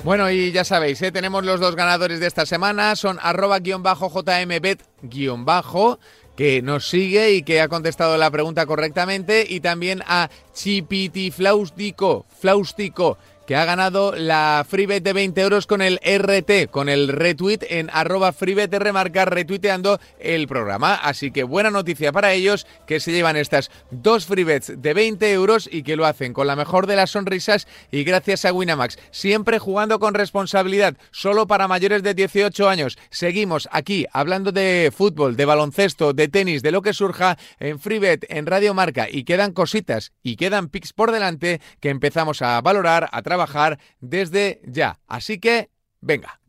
[0.10, 1.12] Bueno, y ya sabéis, ¿eh?
[1.12, 6.00] tenemos los dos ganadores de esta semana, son arroba guion bajo jmbet guion bajo
[6.36, 12.26] que nos sigue y que ha contestado la pregunta correctamente, y también a Chipiti Flaustico,
[12.40, 17.62] Flaustico que ha ganado la freebet de 20 euros con el RT, con el retweet
[17.68, 20.94] en arroba freebet remarcar retuiteando el programa.
[20.94, 25.68] Así que buena noticia para ellos que se llevan estas dos freebets de 20 euros
[25.72, 29.00] y que lo hacen con la mejor de las sonrisas y gracias a Winamax.
[29.10, 33.00] Siempre jugando con responsabilidad, solo para mayores de 18 años.
[33.10, 38.28] Seguimos aquí hablando de fútbol, de baloncesto, de tenis, de lo que surja en freebet,
[38.30, 43.10] en Radio Marca y quedan cositas y quedan pics por delante que empezamos a valorar,
[43.12, 45.00] a trabajar trabajar desde ya.
[45.08, 45.70] Así que,
[46.02, 46.40] venga.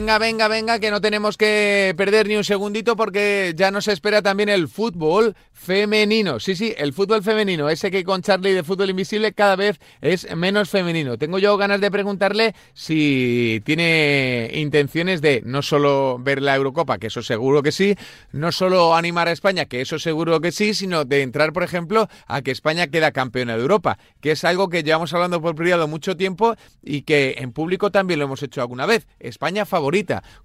[0.00, 4.22] Venga, venga, venga, que no tenemos que perder ni un segundito porque ya nos espera
[4.22, 6.40] también el fútbol femenino.
[6.40, 7.68] Sí, sí, el fútbol femenino.
[7.68, 11.18] Ese que con Charlie de Fútbol Invisible cada vez es menos femenino.
[11.18, 17.08] Tengo yo ganas de preguntarle si tiene intenciones de no solo ver la Eurocopa, que
[17.08, 17.94] eso seguro que sí,
[18.32, 22.08] no solo animar a España, que eso seguro que sí, sino de entrar, por ejemplo,
[22.26, 25.88] a que España queda campeona de Europa, que es algo que llevamos hablando por privado
[25.88, 29.06] mucho tiempo y que en público también lo hemos hecho alguna vez.
[29.18, 29.89] España favorita,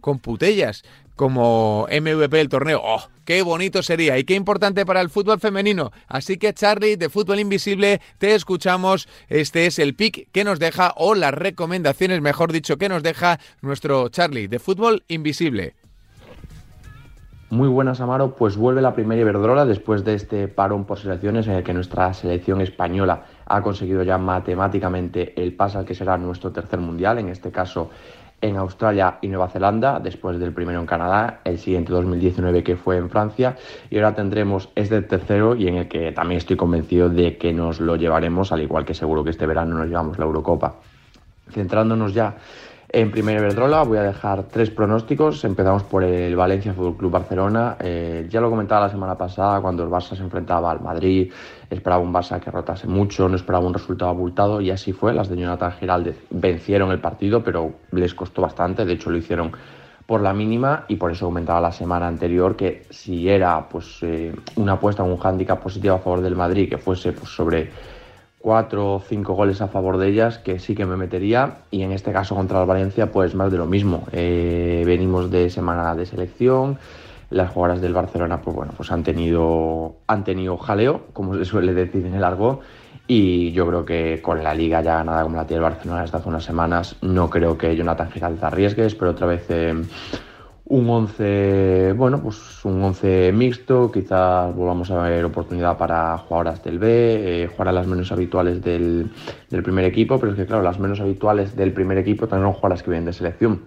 [0.02, 0.84] con putellas,
[1.16, 2.82] como MVP del torneo.
[2.84, 4.18] ¡Oh, qué bonito sería!
[4.18, 5.92] Y qué importante para el fútbol femenino.
[6.08, 9.08] Así que Charlie, de Fútbol Invisible, te escuchamos.
[9.30, 13.40] Este es el pick que nos deja, o las recomendaciones, mejor dicho, que nos deja
[13.62, 15.76] nuestro Charlie, de Fútbol Invisible.
[17.52, 18.36] Muy buenas, Amaro.
[18.36, 22.12] Pues vuelve la primera Iberdrola después de este parón por selecciones en el que nuestra
[22.14, 27.30] selección española ha conseguido ya matemáticamente el paso al que será nuestro tercer mundial, en
[27.30, 27.92] este caso
[28.42, 32.98] en Australia y Nueva Zelanda, después del primero en Canadá, el siguiente 2019 que fue
[32.98, 33.56] en Francia,
[33.90, 37.80] y ahora tendremos este tercero y en el que también estoy convencido de que nos
[37.80, 40.76] lo llevaremos, al igual que seguro que este verano nos llevamos la Eurocopa.
[41.52, 42.38] Centrándonos ya
[42.96, 45.44] en primera Iberdrola voy a dejar tres pronósticos.
[45.44, 47.76] Empezamos por el Valencia Fútbol Club Barcelona.
[47.82, 51.30] Eh, ya lo comentaba la semana pasada cuando el Barça se enfrentaba al Madrid.
[51.70, 55.14] Esperaba un Barça que rotase mucho, no esperaba un resultado abultado y así fue.
[55.14, 58.86] Las de Jonathan Giraldez vencieron el partido, pero les costó bastante.
[58.86, 59.52] De hecho, lo hicieron
[60.06, 64.34] por la mínima y por eso comentaba la semana anterior que si era pues eh,
[64.56, 67.70] una apuesta, un hándicap positivo a favor del Madrid que fuese pues, sobre
[68.46, 71.62] cuatro o cinco goles a favor de ellas, que sí que me metería.
[71.72, 74.04] Y en este caso contra el Valencia, pues más de lo mismo.
[74.12, 76.78] Eh, venimos de semana de selección.
[77.32, 81.74] Las jugadoras del Barcelona, pues bueno, pues han tenido, han tenido jaleo, como se suele
[81.74, 82.60] decir en el largo.
[83.08, 86.18] Y yo creo que con la liga ya ganada como la tiene el Barcelona desde
[86.18, 89.74] hace unas semanas, no creo que Jonathan Giralt arriesgues, pero otra vez eh,
[90.68, 96.80] un 11, bueno, pues un 11 mixto, quizás volvamos a ver oportunidad para jugadoras del
[96.80, 99.12] B, eh, jugar a las menos habituales del,
[99.50, 102.82] primer equipo, pero es que claro, las menos habituales del primer equipo también son jugadoras
[102.82, 103.62] que vienen de selección.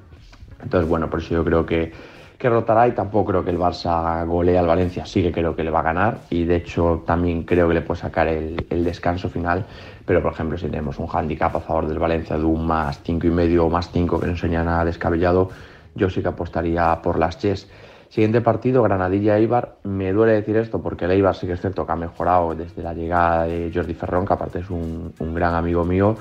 [0.61, 1.92] Entonces, bueno, por eso yo creo que,
[2.37, 5.62] que rotará y tampoco creo que el Barça golee al Valencia, sí que creo que
[5.62, 8.82] le va a ganar y de hecho también creo que le puede sacar el, el
[8.82, 9.64] descanso final,
[10.04, 13.24] pero por ejemplo si tenemos un handicap a favor del Valencia de un más 5
[13.24, 15.50] y medio o más 5 que no enseña nada descabellado,
[15.98, 17.68] yo sí que apostaría por las Chess.
[18.08, 19.76] Siguiente partido, Granadilla-Eibar.
[19.84, 22.82] Me duele decir esto porque el Eibar sí que es cierto que ha mejorado desde
[22.82, 26.16] la llegada de Jordi Ferrón, que aparte es un, gran amigo mío.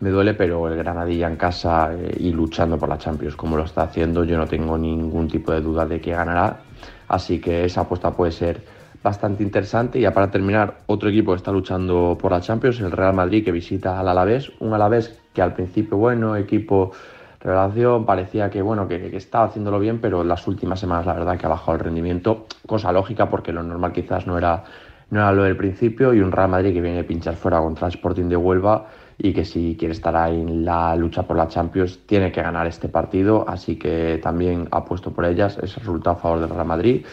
[0.00, 3.64] Me duele, pero el Granadilla en casa eh, y luchando por la Champions como lo
[3.64, 6.60] está haciendo, yo no tengo ningún tipo de duda de que ganará.
[7.06, 8.62] Así que esa apuesta puede ser
[9.02, 9.98] bastante interesante.
[9.98, 13.44] Y ya para terminar, otro equipo que está luchando por la Champions, el Real Madrid,
[13.44, 14.50] que visita al Alavés.
[14.60, 16.92] Un Alavés que al principio, bueno, equipo
[17.40, 21.46] Revelación parecía que bueno que, estaba haciéndolo bien, pero las últimas semanas la verdad que
[21.46, 24.64] ha bajado el rendimiento, cosa lógica porque lo normal quizás no era,
[25.10, 27.86] no era lo del principio y un Real Madrid que viene a pinchar fuera contra
[27.86, 31.46] el Sporting de Huelva y que si quiere estar ahí en la lucha por la
[31.46, 36.20] Champions tiene que ganar este partido, así que también apuesto por ellas, ese resultado a
[36.20, 37.06] favor del Real Madrid.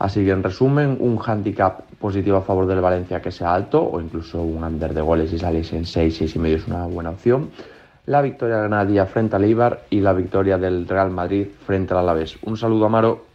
[0.00, 4.00] Así que en resumen, un handicap positivo a favor del Valencia que sea alto o
[4.00, 7.10] incluso un under de goles si salís en 6, 6 y medio es una buena
[7.10, 7.50] opción
[8.10, 12.36] la victoria Granadilla frente al Eibar y la victoria del Real Madrid frente al Alavés.
[12.42, 13.26] Un saludo, Amaro.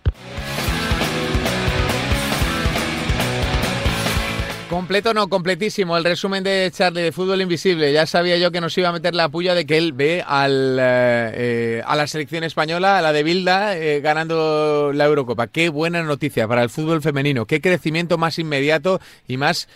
[4.75, 5.95] Completo no, completísimo.
[5.95, 7.93] El resumen de Charlie de Fútbol Invisible.
[7.93, 10.77] Ya sabía yo que nos iba a meter la puya de que él ve al,
[10.77, 15.47] eh, eh, a la selección española, a la de Bilda, eh, ganando la Eurocopa.
[15.47, 17.45] Qué buena noticia para el fútbol femenino.
[17.45, 18.99] Qué crecimiento más inmediato
[19.29, 19.69] y más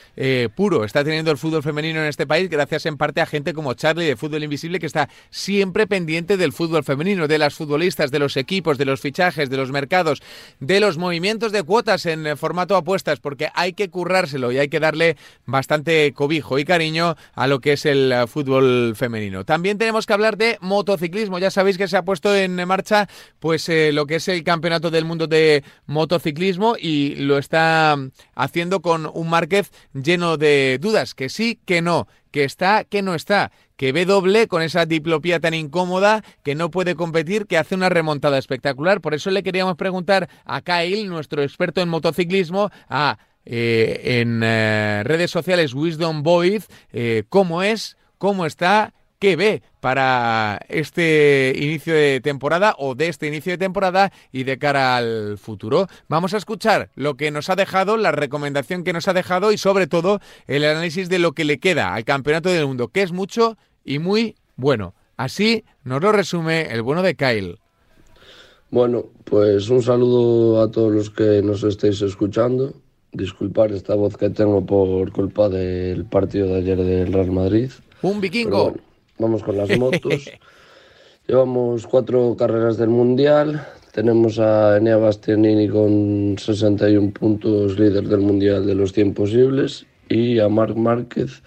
[0.57, 3.73] puro está teniendo el fútbol femenino en este país, gracias en parte a gente como
[3.75, 8.19] Charlie de Fútbol Invisible, que está siempre pendiente del fútbol femenino, de las futbolistas, de
[8.19, 10.21] los equipos, de los fichajes, de los mercados,
[10.59, 14.81] de los movimientos de cuotas en formato apuestas, porque hay que currárselo y hay que
[14.89, 19.45] darle bastante cobijo y cariño a lo que es el eh, fútbol femenino.
[19.45, 21.39] También tenemos que hablar de motociclismo.
[21.39, 23.07] Ya sabéis que se ha puesto en marcha
[23.39, 27.95] pues eh, lo que es el Campeonato del Mundo de Motociclismo y lo está
[28.35, 33.15] haciendo con un Márquez lleno de dudas, que sí, que no, que está, que no
[33.15, 37.75] está, que ve doble con esa diplopía tan incómoda, que no puede competir, que hace
[37.75, 39.01] una remontada espectacular.
[39.01, 43.17] Por eso le queríamos preguntar a Kyle, nuestro experto en motociclismo, a
[43.51, 50.59] eh, en eh, redes sociales Wisdom Boys eh, cómo es, cómo está, qué ve para
[50.69, 55.87] este inicio de temporada o de este inicio de temporada y de cara al futuro.
[56.07, 59.57] Vamos a escuchar lo que nos ha dejado, la recomendación que nos ha dejado y
[59.57, 63.11] sobre todo el análisis de lo que le queda al Campeonato del Mundo, que es
[63.11, 64.93] mucho y muy bueno.
[65.17, 67.57] Así nos lo resume el bueno de Kyle.
[68.69, 72.75] Bueno, pues un saludo a todos los que nos estéis escuchando
[73.11, 77.71] disculpar esta voz que tengo por culpa del partido de ayer del Real Madrid.
[78.01, 78.63] Un vikingo.
[78.63, 78.79] Bueno,
[79.17, 80.29] vamos con las motos.
[81.27, 83.65] Llevamos cuatro carreras del Mundial.
[83.91, 89.85] Tenemos a Enea Bastianini con 61 puntos, líder del Mundial de los 100 posibles.
[90.07, 91.43] Y a Marc Márquez,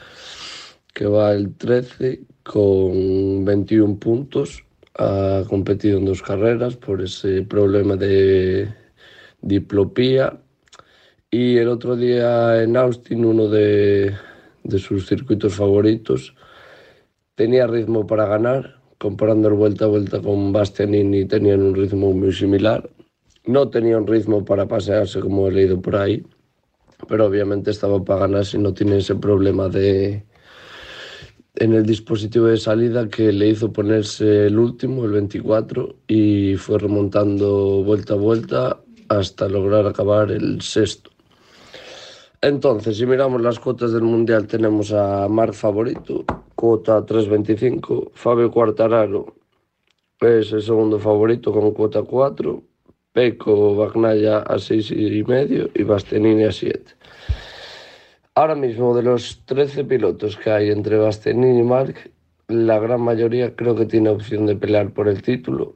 [0.95, 4.65] que va el 13 con 21 puntos.
[4.99, 8.69] Ha competido en dos carreras por ese problema de
[9.41, 10.39] diplopía
[11.35, 14.15] y el otro día en Austin, uno de,
[14.79, 16.35] sus circuitos favoritos,
[17.35, 22.33] tenía ritmo para ganar, comparando el vuelta a vuelta con Bastianini, tenían un ritmo muy
[22.33, 22.89] similar.
[23.47, 26.23] No tenía un ritmo para pasearse, como he leído por ahí,
[27.09, 30.27] pero obviamente estaba para ganar si no tiene ese problema de
[31.55, 36.79] en el dispositivo de salida que le hizo ponerse el último, el 24, y fue
[36.79, 41.12] remontando vuelta a vuelta hasta lograr acabar el sexto.
[42.45, 46.25] Entonces, si miramos las cuotas del Mundial, tenemos a Marc favorito,
[46.57, 49.37] cuota 3.25, Fabio Quartararo
[50.21, 52.63] es el segundo favorito con cuota 4,
[53.13, 56.83] Peco Bagnaya a 6,5 y Bastianini a 7.
[58.35, 62.11] Ahora mismo, de los 13 pilotos que hay entre Bastianini y Marc,
[62.49, 65.75] la gran mayoría creo que tiene opción de pelear por el título.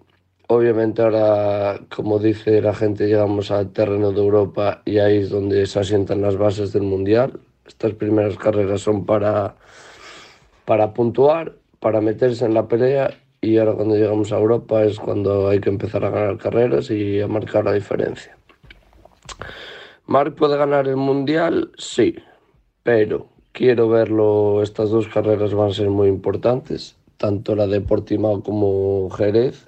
[0.48, 5.66] Obviamente ahora, como dice la gente, llegamos al terreno de Europa y ahí es donde
[5.66, 7.40] se asientan las bases del Mundial.
[7.66, 9.56] Estas primeras carreras son para,
[10.64, 15.48] para puntuar, para meterse en la pelea y ahora cuando llegamos a Europa es cuando
[15.48, 18.36] hay que empezar a ganar carreras y a marcar la diferencia.
[20.06, 21.72] ¿Marc puede ganar el Mundial?
[21.76, 22.14] Sí,
[22.84, 28.44] pero quiero verlo, estas dos carreras van a ser muy importantes, tanto la de Portimao
[28.44, 29.66] como Jerez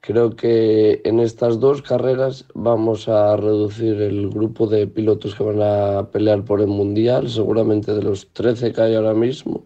[0.00, 5.62] Creo que en estas dos carreras vamos a reducir el grupo de pilotos que van
[5.62, 7.28] a pelear por el Mundial.
[7.28, 9.64] Seguramente de los 13 que hay ahora mismo,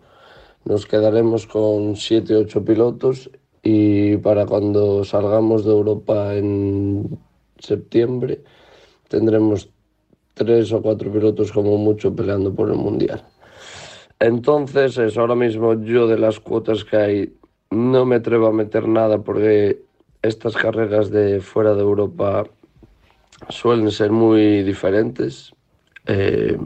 [0.64, 3.30] nos quedaremos con 7 8 pilotos
[3.62, 7.18] y para cuando salgamos de Europa en
[7.58, 8.40] septiembre
[9.08, 9.68] tendremos
[10.34, 13.22] 3 o 4 pilotos como mucho peleando por el Mundial.
[14.18, 17.34] Entonces, es ahora mismo yo de las cuotas que hay
[17.70, 19.82] no me atrevo a meter nada porque
[20.22, 22.44] estas carreras de fuera de Europa
[23.48, 25.52] suelen ser muy diferentes.
[26.06, 26.58] Eh,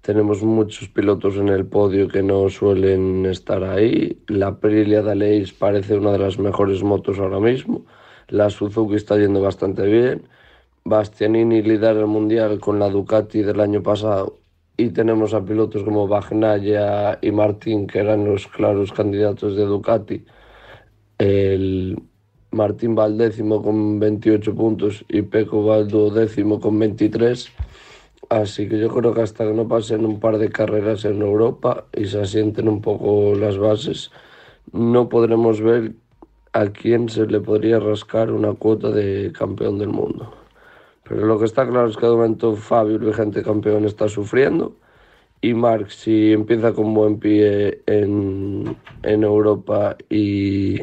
[0.00, 4.22] tenemos muchos pilotos en el podio que no suelen estar ahí.
[4.28, 7.84] La Aprilia Daleis parece una de las mejores motos ahora mismo.
[8.28, 10.28] La Suzuki está yendo bastante bien.
[10.84, 14.38] Bastianini lidera el mundial con la Ducati del año pasado.
[14.76, 20.24] Y tenemos a pilotos como Bagnaya y Martín, que eran los claros candidatos de Ducati.
[21.18, 21.98] El,
[22.56, 27.52] Martín va décimo con 28 puntos y Peco va décimo con 23.
[28.28, 31.84] Así que yo creo que hasta que no pasen un par de carreras en Europa
[31.94, 34.10] y se asienten un poco las bases,
[34.72, 35.92] no podremos ver
[36.52, 40.32] a quién se le podría rascar una cuota de campeón del mundo.
[41.04, 44.74] Pero lo que está claro es que de momento Fabio, el vigente campeón, está sufriendo.
[45.40, 50.80] Y Marc, si empieza con buen pie en, en Europa y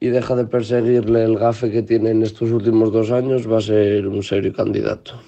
[0.00, 3.60] y deja de perseguirle el gafe que tiene en estos últimos dos años, va a
[3.60, 5.20] ser un serio candidato.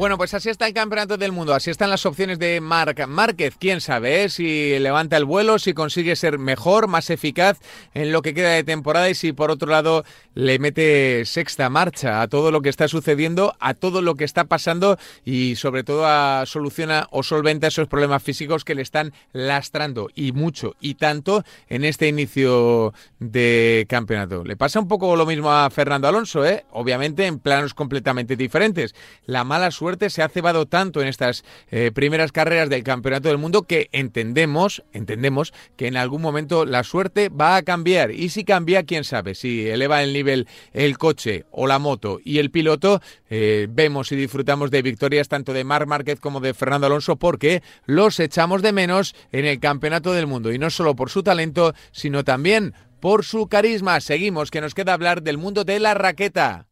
[0.00, 3.56] Bueno, pues así está el campeonato del mundo, así están las opciones de Marc Márquez.
[3.60, 4.28] Quién sabe eh?
[4.30, 7.58] si levanta el vuelo, si consigue ser mejor, más eficaz
[7.92, 12.22] en lo que queda de temporada y si por otro lado le mete sexta marcha
[12.22, 16.06] a todo lo que está sucediendo, a todo lo que está pasando y sobre todo
[16.06, 21.44] a soluciona o solventa esos problemas físicos que le están lastrando y mucho y tanto
[21.68, 24.44] en este inicio de campeonato.
[24.44, 26.64] Le pasa un poco lo mismo a Fernando Alonso, ¿eh?
[26.72, 28.94] obviamente en planos completamente diferentes.
[29.26, 33.38] La mala suerte se ha cebado tanto en estas eh, primeras carreras del Campeonato del
[33.38, 38.44] Mundo que entendemos, entendemos que en algún momento la suerte va a cambiar y si
[38.44, 43.00] cambia, quién sabe, si eleva el nivel el coche o la moto y el piloto,
[43.28, 47.62] eh, vemos y disfrutamos de victorias tanto de Marc Márquez como de Fernando Alonso porque
[47.84, 51.74] los echamos de menos en el Campeonato del Mundo y no solo por su talento,
[51.90, 54.00] sino también por su carisma.
[54.00, 56.66] Seguimos, que nos queda hablar del mundo de la raqueta.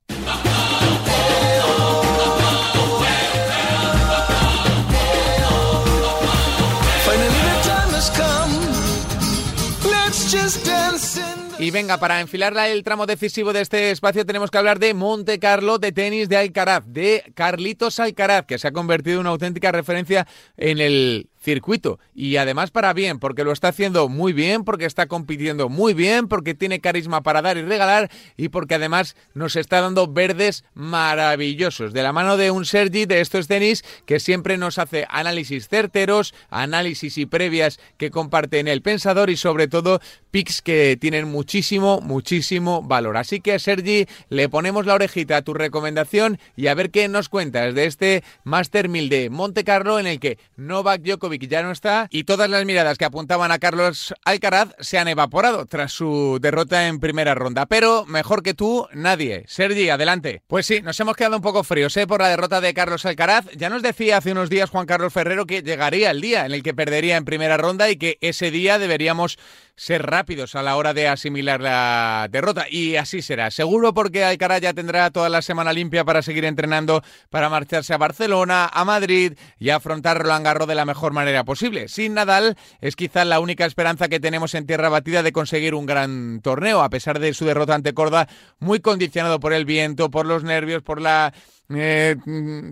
[11.68, 15.38] Y venga, para enfilar el tramo decisivo de este espacio tenemos que hablar de Monte
[15.38, 19.70] Carlo, de tenis de Alcaraz, de Carlitos Alcaraz, que se ha convertido en una auténtica
[19.70, 24.84] referencia en el circuito y además para bien, porque lo está haciendo muy bien, porque
[24.84, 29.56] está compitiendo muy bien, porque tiene carisma para dar y regalar y porque además nos
[29.56, 34.58] está dando verdes maravillosos de la mano de un Sergi de estos tenis que siempre
[34.58, 40.00] nos hace análisis certeros, análisis y previas que comparte en el pensador y sobre todo
[40.30, 43.16] pics que tienen muchísimo, muchísimo valor.
[43.16, 47.30] Así que Sergi, le ponemos la orejita a tu recomendación y a ver qué nos
[47.30, 51.62] cuentas de este Master 1000 de Monte Carlo en el que Novak Djokovic que ya
[51.62, 55.92] no está y todas las miradas que apuntaban a Carlos Alcaraz se han evaporado tras
[55.92, 57.66] su derrota en primera ronda.
[57.66, 59.44] Pero mejor que tú, nadie.
[59.46, 60.42] Sergi, adelante.
[60.46, 62.06] Pues sí, nos hemos quedado un poco fríos ¿eh?
[62.06, 63.46] por la derrota de Carlos Alcaraz.
[63.56, 66.62] Ya nos decía hace unos días Juan Carlos Ferrero que llegaría el día en el
[66.62, 69.38] que perdería en primera ronda y que ese día deberíamos
[69.78, 72.66] ser rápidos a la hora de asimilar la derrota.
[72.68, 73.50] Y así será.
[73.50, 77.98] Seguro porque Alcaraz ya tendrá toda la semana limpia para seguir entrenando, para marcharse a
[77.98, 81.88] Barcelona, a Madrid y afrontar Roland Garros de la mejor manera posible.
[81.88, 85.86] Sin Nadal es quizá la única esperanza que tenemos en tierra batida de conseguir un
[85.86, 90.26] gran torneo, a pesar de su derrota ante Corda, muy condicionado por el viento, por
[90.26, 91.32] los nervios, por la...
[91.70, 92.16] Eh,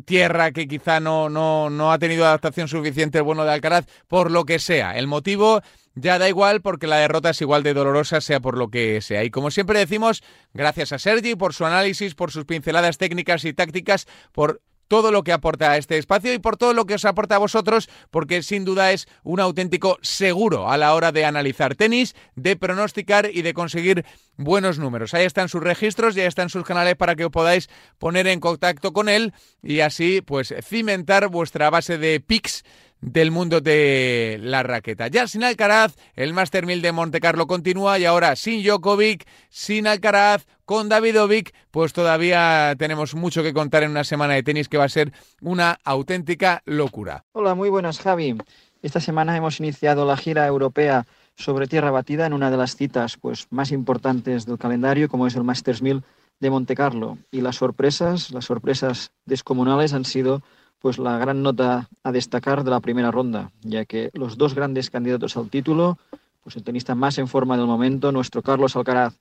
[0.07, 4.31] tierra que quizá no, no, no ha tenido adaptación suficiente el bueno de Alcaraz, por
[4.31, 4.97] lo que sea.
[4.97, 5.61] El motivo
[5.95, 9.25] ya da igual porque la derrota es igual de dolorosa, sea por lo que sea.
[9.25, 10.23] Y como siempre decimos,
[10.55, 15.22] gracias a Sergi por su análisis, por sus pinceladas técnicas y tácticas, por todo lo
[15.22, 18.43] que aporta a este espacio y por todo lo que os aporta a vosotros, porque
[18.43, 23.43] sin duda es un auténtico seguro a la hora de analizar tenis, de pronosticar y
[23.43, 24.05] de conseguir
[24.37, 25.14] buenos números.
[25.14, 27.68] Ahí están sus registros, ya están sus canales para que os podáis
[27.99, 29.32] poner en contacto con él
[29.62, 32.64] y así pues cimentar vuestra base de picks
[33.01, 35.09] del mundo de la raqueta.
[35.09, 39.87] Ya sin Alcaraz, el Master 1000 de Monte Carlo continúa y ahora sin Djokovic, sin
[39.87, 44.79] Alcaraz, con Davidovic, pues todavía tenemos mucho que contar en una semana de tenis que
[44.79, 47.25] va a ser una auténtica locura.
[47.33, 48.37] Hola, muy buenas Javi.
[48.83, 53.17] Esta semana hemos iniciado la gira europea sobre tierra batida en una de las citas
[53.17, 56.03] pues, más importantes del calendario, como es el Masters 1000
[56.41, 57.19] de Monte Carlo.
[57.31, 60.43] Y las sorpresas, las sorpresas descomunales han sido
[60.87, 64.89] pues la gran nota a destacar de la primera ronda, ya que los dos grandes
[64.89, 65.99] candidatos al título,
[66.45, 69.16] pues el tenista más en forma del momento, nuestro Carlos Alcaraz,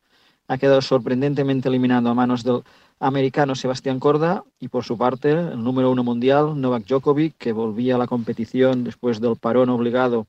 [0.48, 2.62] ha quedado sorprendentemente eliminado a manos del
[3.00, 7.96] americano Sebastián Corda y por su parte el número uno mundial, Novak Djokovic, que volvía
[7.96, 10.28] a la competición después del parón obligado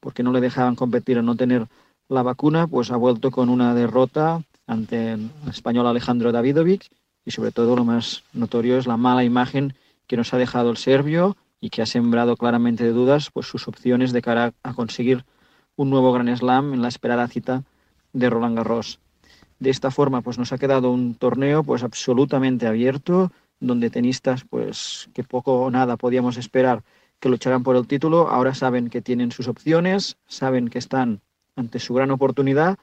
[0.00, 1.66] porque no le dejaban competir a no tener
[2.10, 6.90] la vacuna, pues ha vuelto con una derrota ante el español Alejandro Davidovic
[7.24, 9.72] y sobre todo lo más notorio es la mala imagen
[10.06, 13.68] que nos ha dejado el serbio y que ha sembrado claramente de dudas pues, sus
[13.68, 15.24] opciones de cara a conseguir
[15.76, 17.64] un nuevo Gran Slam en la esperada cita
[18.12, 19.00] de Roland Garros.
[19.58, 25.08] De esta forma, pues nos ha quedado un torneo pues absolutamente abierto, donde tenistas pues
[25.14, 26.82] que poco o nada podíamos esperar
[27.20, 31.22] que lucharán por el título, ahora saben que tienen sus opciones, saben que están
[31.56, 32.78] ante su gran oportunidad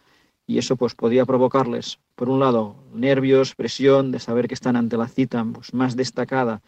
[0.47, 4.97] y eso pues podía provocarles, por un lado, nervios, presión de saber que están ante
[4.97, 6.61] la cita pues, más destacada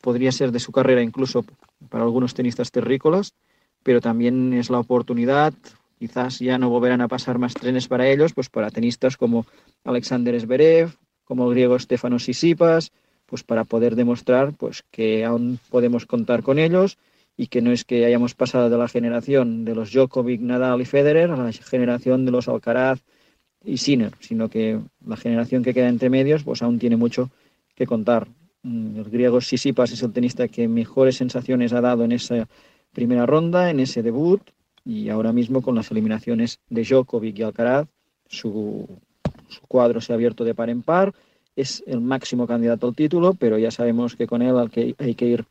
[0.00, 1.44] podría ser de su carrera incluso
[1.88, 3.34] para algunos tenistas terrícolas,
[3.82, 5.54] pero también es la oportunidad,
[5.98, 9.46] quizás ya no volverán a pasar más trenes para ellos, pues para tenistas como
[9.84, 10.90] Alexander Zverev,
[11.24, 12.92] como el griego Stefanos Sisipas,
[13.26, 16.98] pues para poder demostrar pues que aún podemos contar con ellos
[17.36, 20.86] y que no es que hayamos pasado de la generación de los Djokovic, Nadal y
[20.86, 23.00] Federer a la generación de los Alcaraz
[23.64, 27.30] y Sinner, sino que la generación que queda entre medios pues aún tiene mucho
[27.74, 28.26] que contar
[28.64, 32.48] el griego Sisipas es el tenista que mejores sensaciones ha dado en esa
[32.92, 34.42] primera ronda, en ese debut,
[34.84, 37.88] y ahora mismo con las eliminaciones de Djokovic y Alcaraz,
[38.26, 38.88] su,
[39.48, 41.14] su cuadro se ha abierto de par en par,
[41.56, 44.54] es el máximo candidato al título, pero ya sabemos que con él
[44.98, 45.44] hay que ir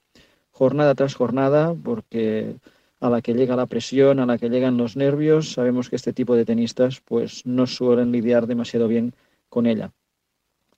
[0.51, 2.55] jornada tras jornada porque
[2.99, 6.13] a la que llega la presión, a la que llegan los nervios, sabemos que este
[6.13, 9.13] tipo de tenistas pues no suelen lidiar demasiado bien
[9.49, 9.91] con ella.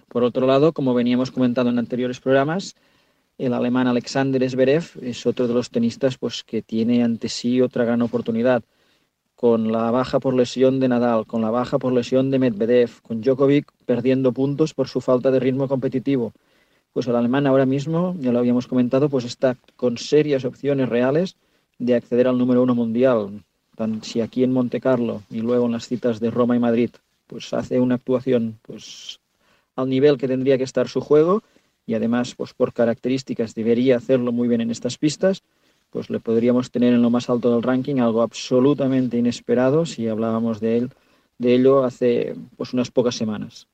[0.10, 2.76] Por otro lado, como veníamos comentando en anteriores programas,
[3.38, 7.86] el alemán Alexander Zverev es otro de los tenistas pues, que tiene ante sí otra
[7.86, 8.64] gran oportunidad.
[9.36, 13.22] Con la baja por lesión de Nadal, con la baja por lesión de Medvedev, con
[13.22, 16.34] Djokovic perdiendo puntos por su falta de ritmo competitivo.
[16.92, 21.38] Pues el alemán ahora mismo, ya lo habíamos comentado, pues está con serias opciones reales
[21.78, 23.44] de acceder al número uno mundial.
[24.02, 26.90] si aquí en Monte Carlo y luego en las citas de Roma y Madrid,
[27.28, 29.20] pues hace una actuación pues
[29.80, 31.44] al nivel que tendría que estar su juego
[31.86, 35.44] y además pues por características debería hacerlo muy bien en estas pistas,
[35.90, 40.60] pues le podríamos tener en lo más alto del ranking, algo absolutamente inesperado si hablábamos
[40.60, 40.92] de él
[41.40, 43.68] de ello hace pues unas pocas semanas.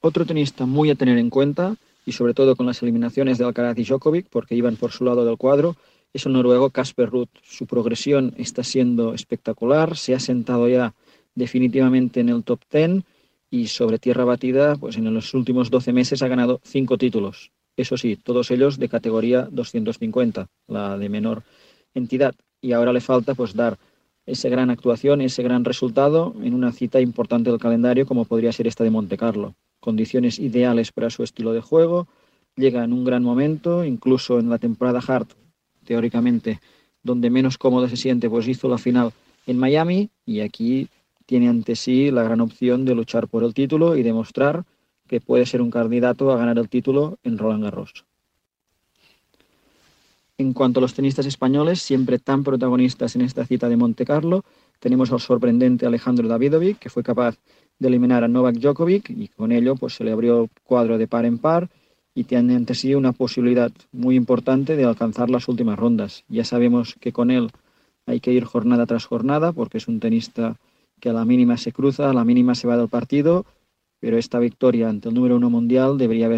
[0.00, 3.78] Otro tenista muy a tener en cuenta y sobre todo con las eliminaciones de Alcaraz
[3.78, 5.76] y Djokovic, porque iban por su lado del cuadro,
[6.12, 7.28] es el noruego Casper Ruth.
[7.42, 10.94] Su progresión está siendo espectacular, se ha sentado ya
[11.34, 13.04] definitivamente en el top 10
[13.50, 17.50] y sobre tierra batida, pues en los últimos 12 meses ha ganado cinco títulos.
[17.76, 21.42] Eso sí, todos ellos de categoría 250, la de menor
[21.94, 22.34] entidad.
[22.60, 23.78] Y ahora le falta pues dar
[24.26, 28.66] esa gran actuación, ese gran resultado en una cita importante del calendario como podría ser
[28.66, 32.06] esta de Monte Carlo condiciones ideales para su estilo de juego,
[32.54, 35.28] llega en un gran momento, incluso en la temporada hard,
[35.84, 36.60] teóricamente,
[37.02, 39.12] donde menos cómodo se siente, pues hizo la final
[39.46, 40.88] en Miami y aquí
[41.30, 44.64] tiene ante sí la gran opción de luchar por el título y demostrar
[45.06, 48.04] que puede ser un candidato a ganar el título en Roland Garros.
[50.38, 54.44] En cuanto a los tenistas españoles, siempre tan protagonistas en esta cita de Monte Carlo,
[54.80, 57.36] tenemos al sorprendente Alejandro Davidovic, que fue capaz
[57.78, 61.26] de eliminar a Novak Djokovic y con ello pues se le abrió cuadro de par
[61.26, 61.68] en par
[62.12, 66.24] y tiene ante sí una posibilidad muy importante de alcanzar las últimas rondas.
[66.26, 67.52] Ya sabemos que con él
[68.06, 70.56] hay que ir jornada tras jornada porque es un tenista
[71.00, 73.44] que a la mínima se cruza, a la mínima se va del partido,
[73.98, 76.28] pero esta victoria ante el número uno mundial debería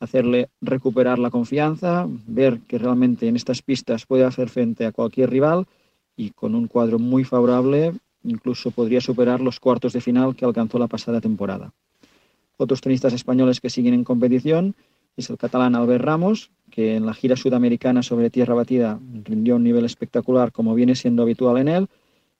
[0.00, 5.30] hacerle recuperar la confianza, ver que realmente en estas pistas puede hacer frente a cualquier
[5.30, 5.66] rival
[6.16, 10.78] y con un cuadro muy favorable incluso podría superar los cuartos de final que alcanzó
[10.78, 11.72] la pasada temporada.
[12.56, 14.74] Otros tenistas españoles que siguen en competición
[15.16, 19.64] es el catalán Albert Ramos, que en la gira sudamericana sobre tierra batida rindió un
[19.64, 21.88] nivel espectacular como viene siendo habitual en él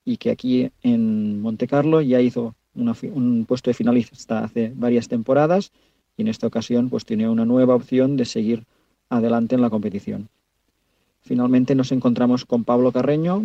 [0.08, 5.70] y que aquí en Monte Carlo ya hizo un puesto de finalista hace varias temporadas
[6.16, 8.64] y en esta ocasión pues tiene una nueva opción de seguir
[9.10, 10.30] adelante en la competición.
[11.20, 13.42] Finalmente nos encontramos con Pablo Carreño,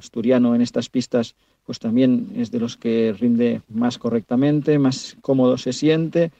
[0.00, 5.56] asturiano en estas pistas pues también es de los que rinde más correctamente, más cómodo
[5.56, 6.32] se siente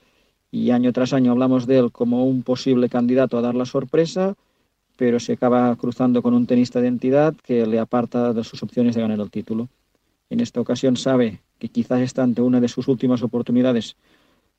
[0.51, 4.35] y año tras año hablamos de él como un posible candidato a dar la sorpresa,
[5.01, 8.95] pero se acaba cruzando con un tenista de entidad que le aparta de sus opciones
[8.95, 9.71] de ganar el título.
[10.29, 13.97] En esta ocasión sabe que quizás está ante una de sus últimas oportunidades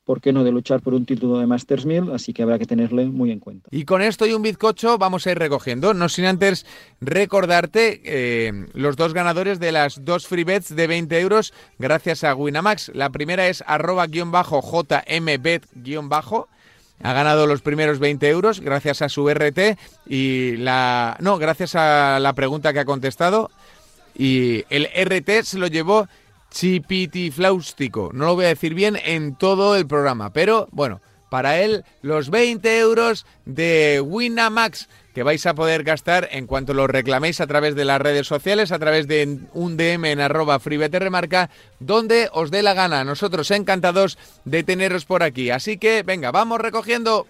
[0.04, 2.66] ¿por qué no?, de luchar por un título de Masters 1000, así que habrá que
[2.66, 3.68] tenerle muy en cuenta.
[3.70, 6.66] Y con esto y un bizcocho vamos a ir recogiendo, no sin antes
[7.00, 12.34] recordarte eh, los dos ganadores de las dos free bets de 20 euros gracias a
[12.34, 12.90] Winamax.
[12.96, 14.08] La primera es arroba
[17.02, 19.76] Ha ganado los primeros 20 euros gracias a su RT
[20.06, 21.16] y la...
[21.20, 23.50] No, gracias a la pregunta que ha contestado.
[24.14, 26.06] Y el RT se lo llevó
[26.50, 28.10] chipitifláustico.
[28.12, 32.30] No lo voy a decir bien en todo el programa, pero bueno, para él los
[32.30, 37.74] 20 euros de Winamax que vais a poder gastar en cuanto lo reclaméis a través
[37.74, 41.50] de las redes sociales, a través de un DM en arroba remarca,
[41.80, 43.04] donde os dé la gana.
[43.04, 45.50] Nosotros encantados de teneros por aquí.
[45.50, 47.26] Así que venga, vamos recogiendo.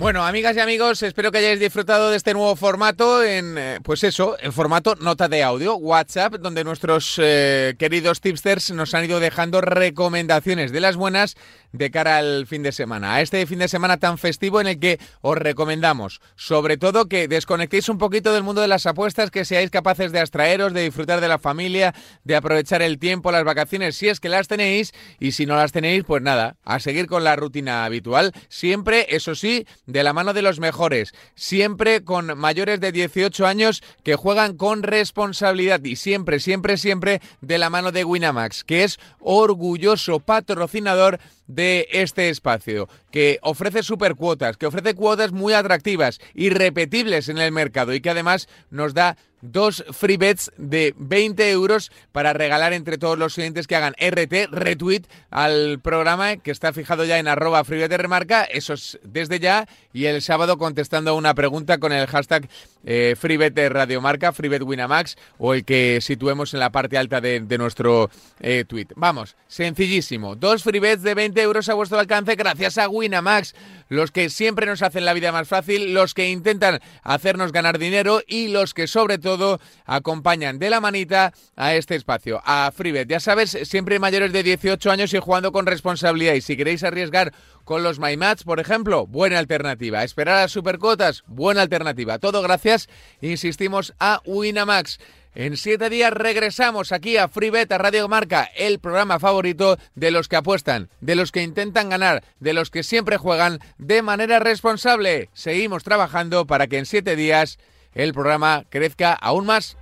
[0.00, 4.02] Bueno, amigas y amigos, espero que hayáis disfrutado de este nuevo formato en, eh, pues
[4.02, 9.20] eso, en formato nota de audio, WhatsApp, donde nuestros eh, queridos tipsters nos han ido
[9.20, 11.36] dejando recomendaciones de las buenas
[11.72, 14.80] de cara al fin de semana, a este fin de semana tan festivo en el
[14.80, 19.44] que os recomendamos, sobre todo, que desconectéis un poquito del mundo de las apuestas, que
[19.44, 21.94] seáis capaces de abstraeros, de disfrutar de la familia,
[22.24, 25.72] de aprovechar el tiempo, las vacaciones, si es que las tenéis, y si no las
[25.72, 30.32] tenéis, pues nada, a seguir con la rutina habitual, siempre, eso sí, de la mano
[30.32, 36.40] de los mejores, siempre con mayores de 18 años que juegan con responsabilidad y siempre,
[36.40, 43.38] siempre, siempre de la mano de Winamax, que es orgulloso patrocinador de este espacio, que
[43.42, 48.94] ofrece supercuotas, que ofrece cuotas muy atractivas, irrepetibles en el mercado y que además nos
[48.94, 53.94] da dos free bets de 20 euros para regalar entre todos los clientes que hagan
[53.94, 59.38] RT, retweet al programa que está fijado ya en arroba freebet remarca, eso es desde
[59.38, 62.48] ya, y el sábado contestando a una pregunta con el hashtag
[62.84, 68.10] eh, freebet radiomarca, freebet winamax o el que situemos en la parte alta de, nuestro
[68.40, 68.88] eh, tweet.
[68.96, 73.54] Vamos, sencillísimo, dos free bets de 20 euros a vuestro alcance gracias a Winamax
[73.90, 78.22] los que siempre nos hacen la vida más fácil, los que intentan hacernos ganar dinero
[78.26, 83.08] y los que sobre todo acompañan de la manita a este espacio, a Freebet.
[83.08, 86.34] Ya sabes, siempre mayores de 18 años y jugando con responsabilidad.
[86.34, 87.34] Y si queréis arriesgar
[87.64, 90.04] con los MyMats, por ejemplo, buena alternativa.
[90.04, 92.18] Esperar a las supercotas, buena alternativa.
[92.20, 92.88] Todo gracias,
[93.20, 94.98] insistimos, a Winamax.
[95.34, 100.26] En siete días regresamos aquí a FreeBet, a Radio Marca, el programa favorito de los
[100.26, 105.30] que apuestan, de los que intentan ganar, de los que siempre juegan de manera responsable.
[105.32, 107.58] Seguimos trabajando para que en siete días
[107.94, 109.76] el programa crezca aún más.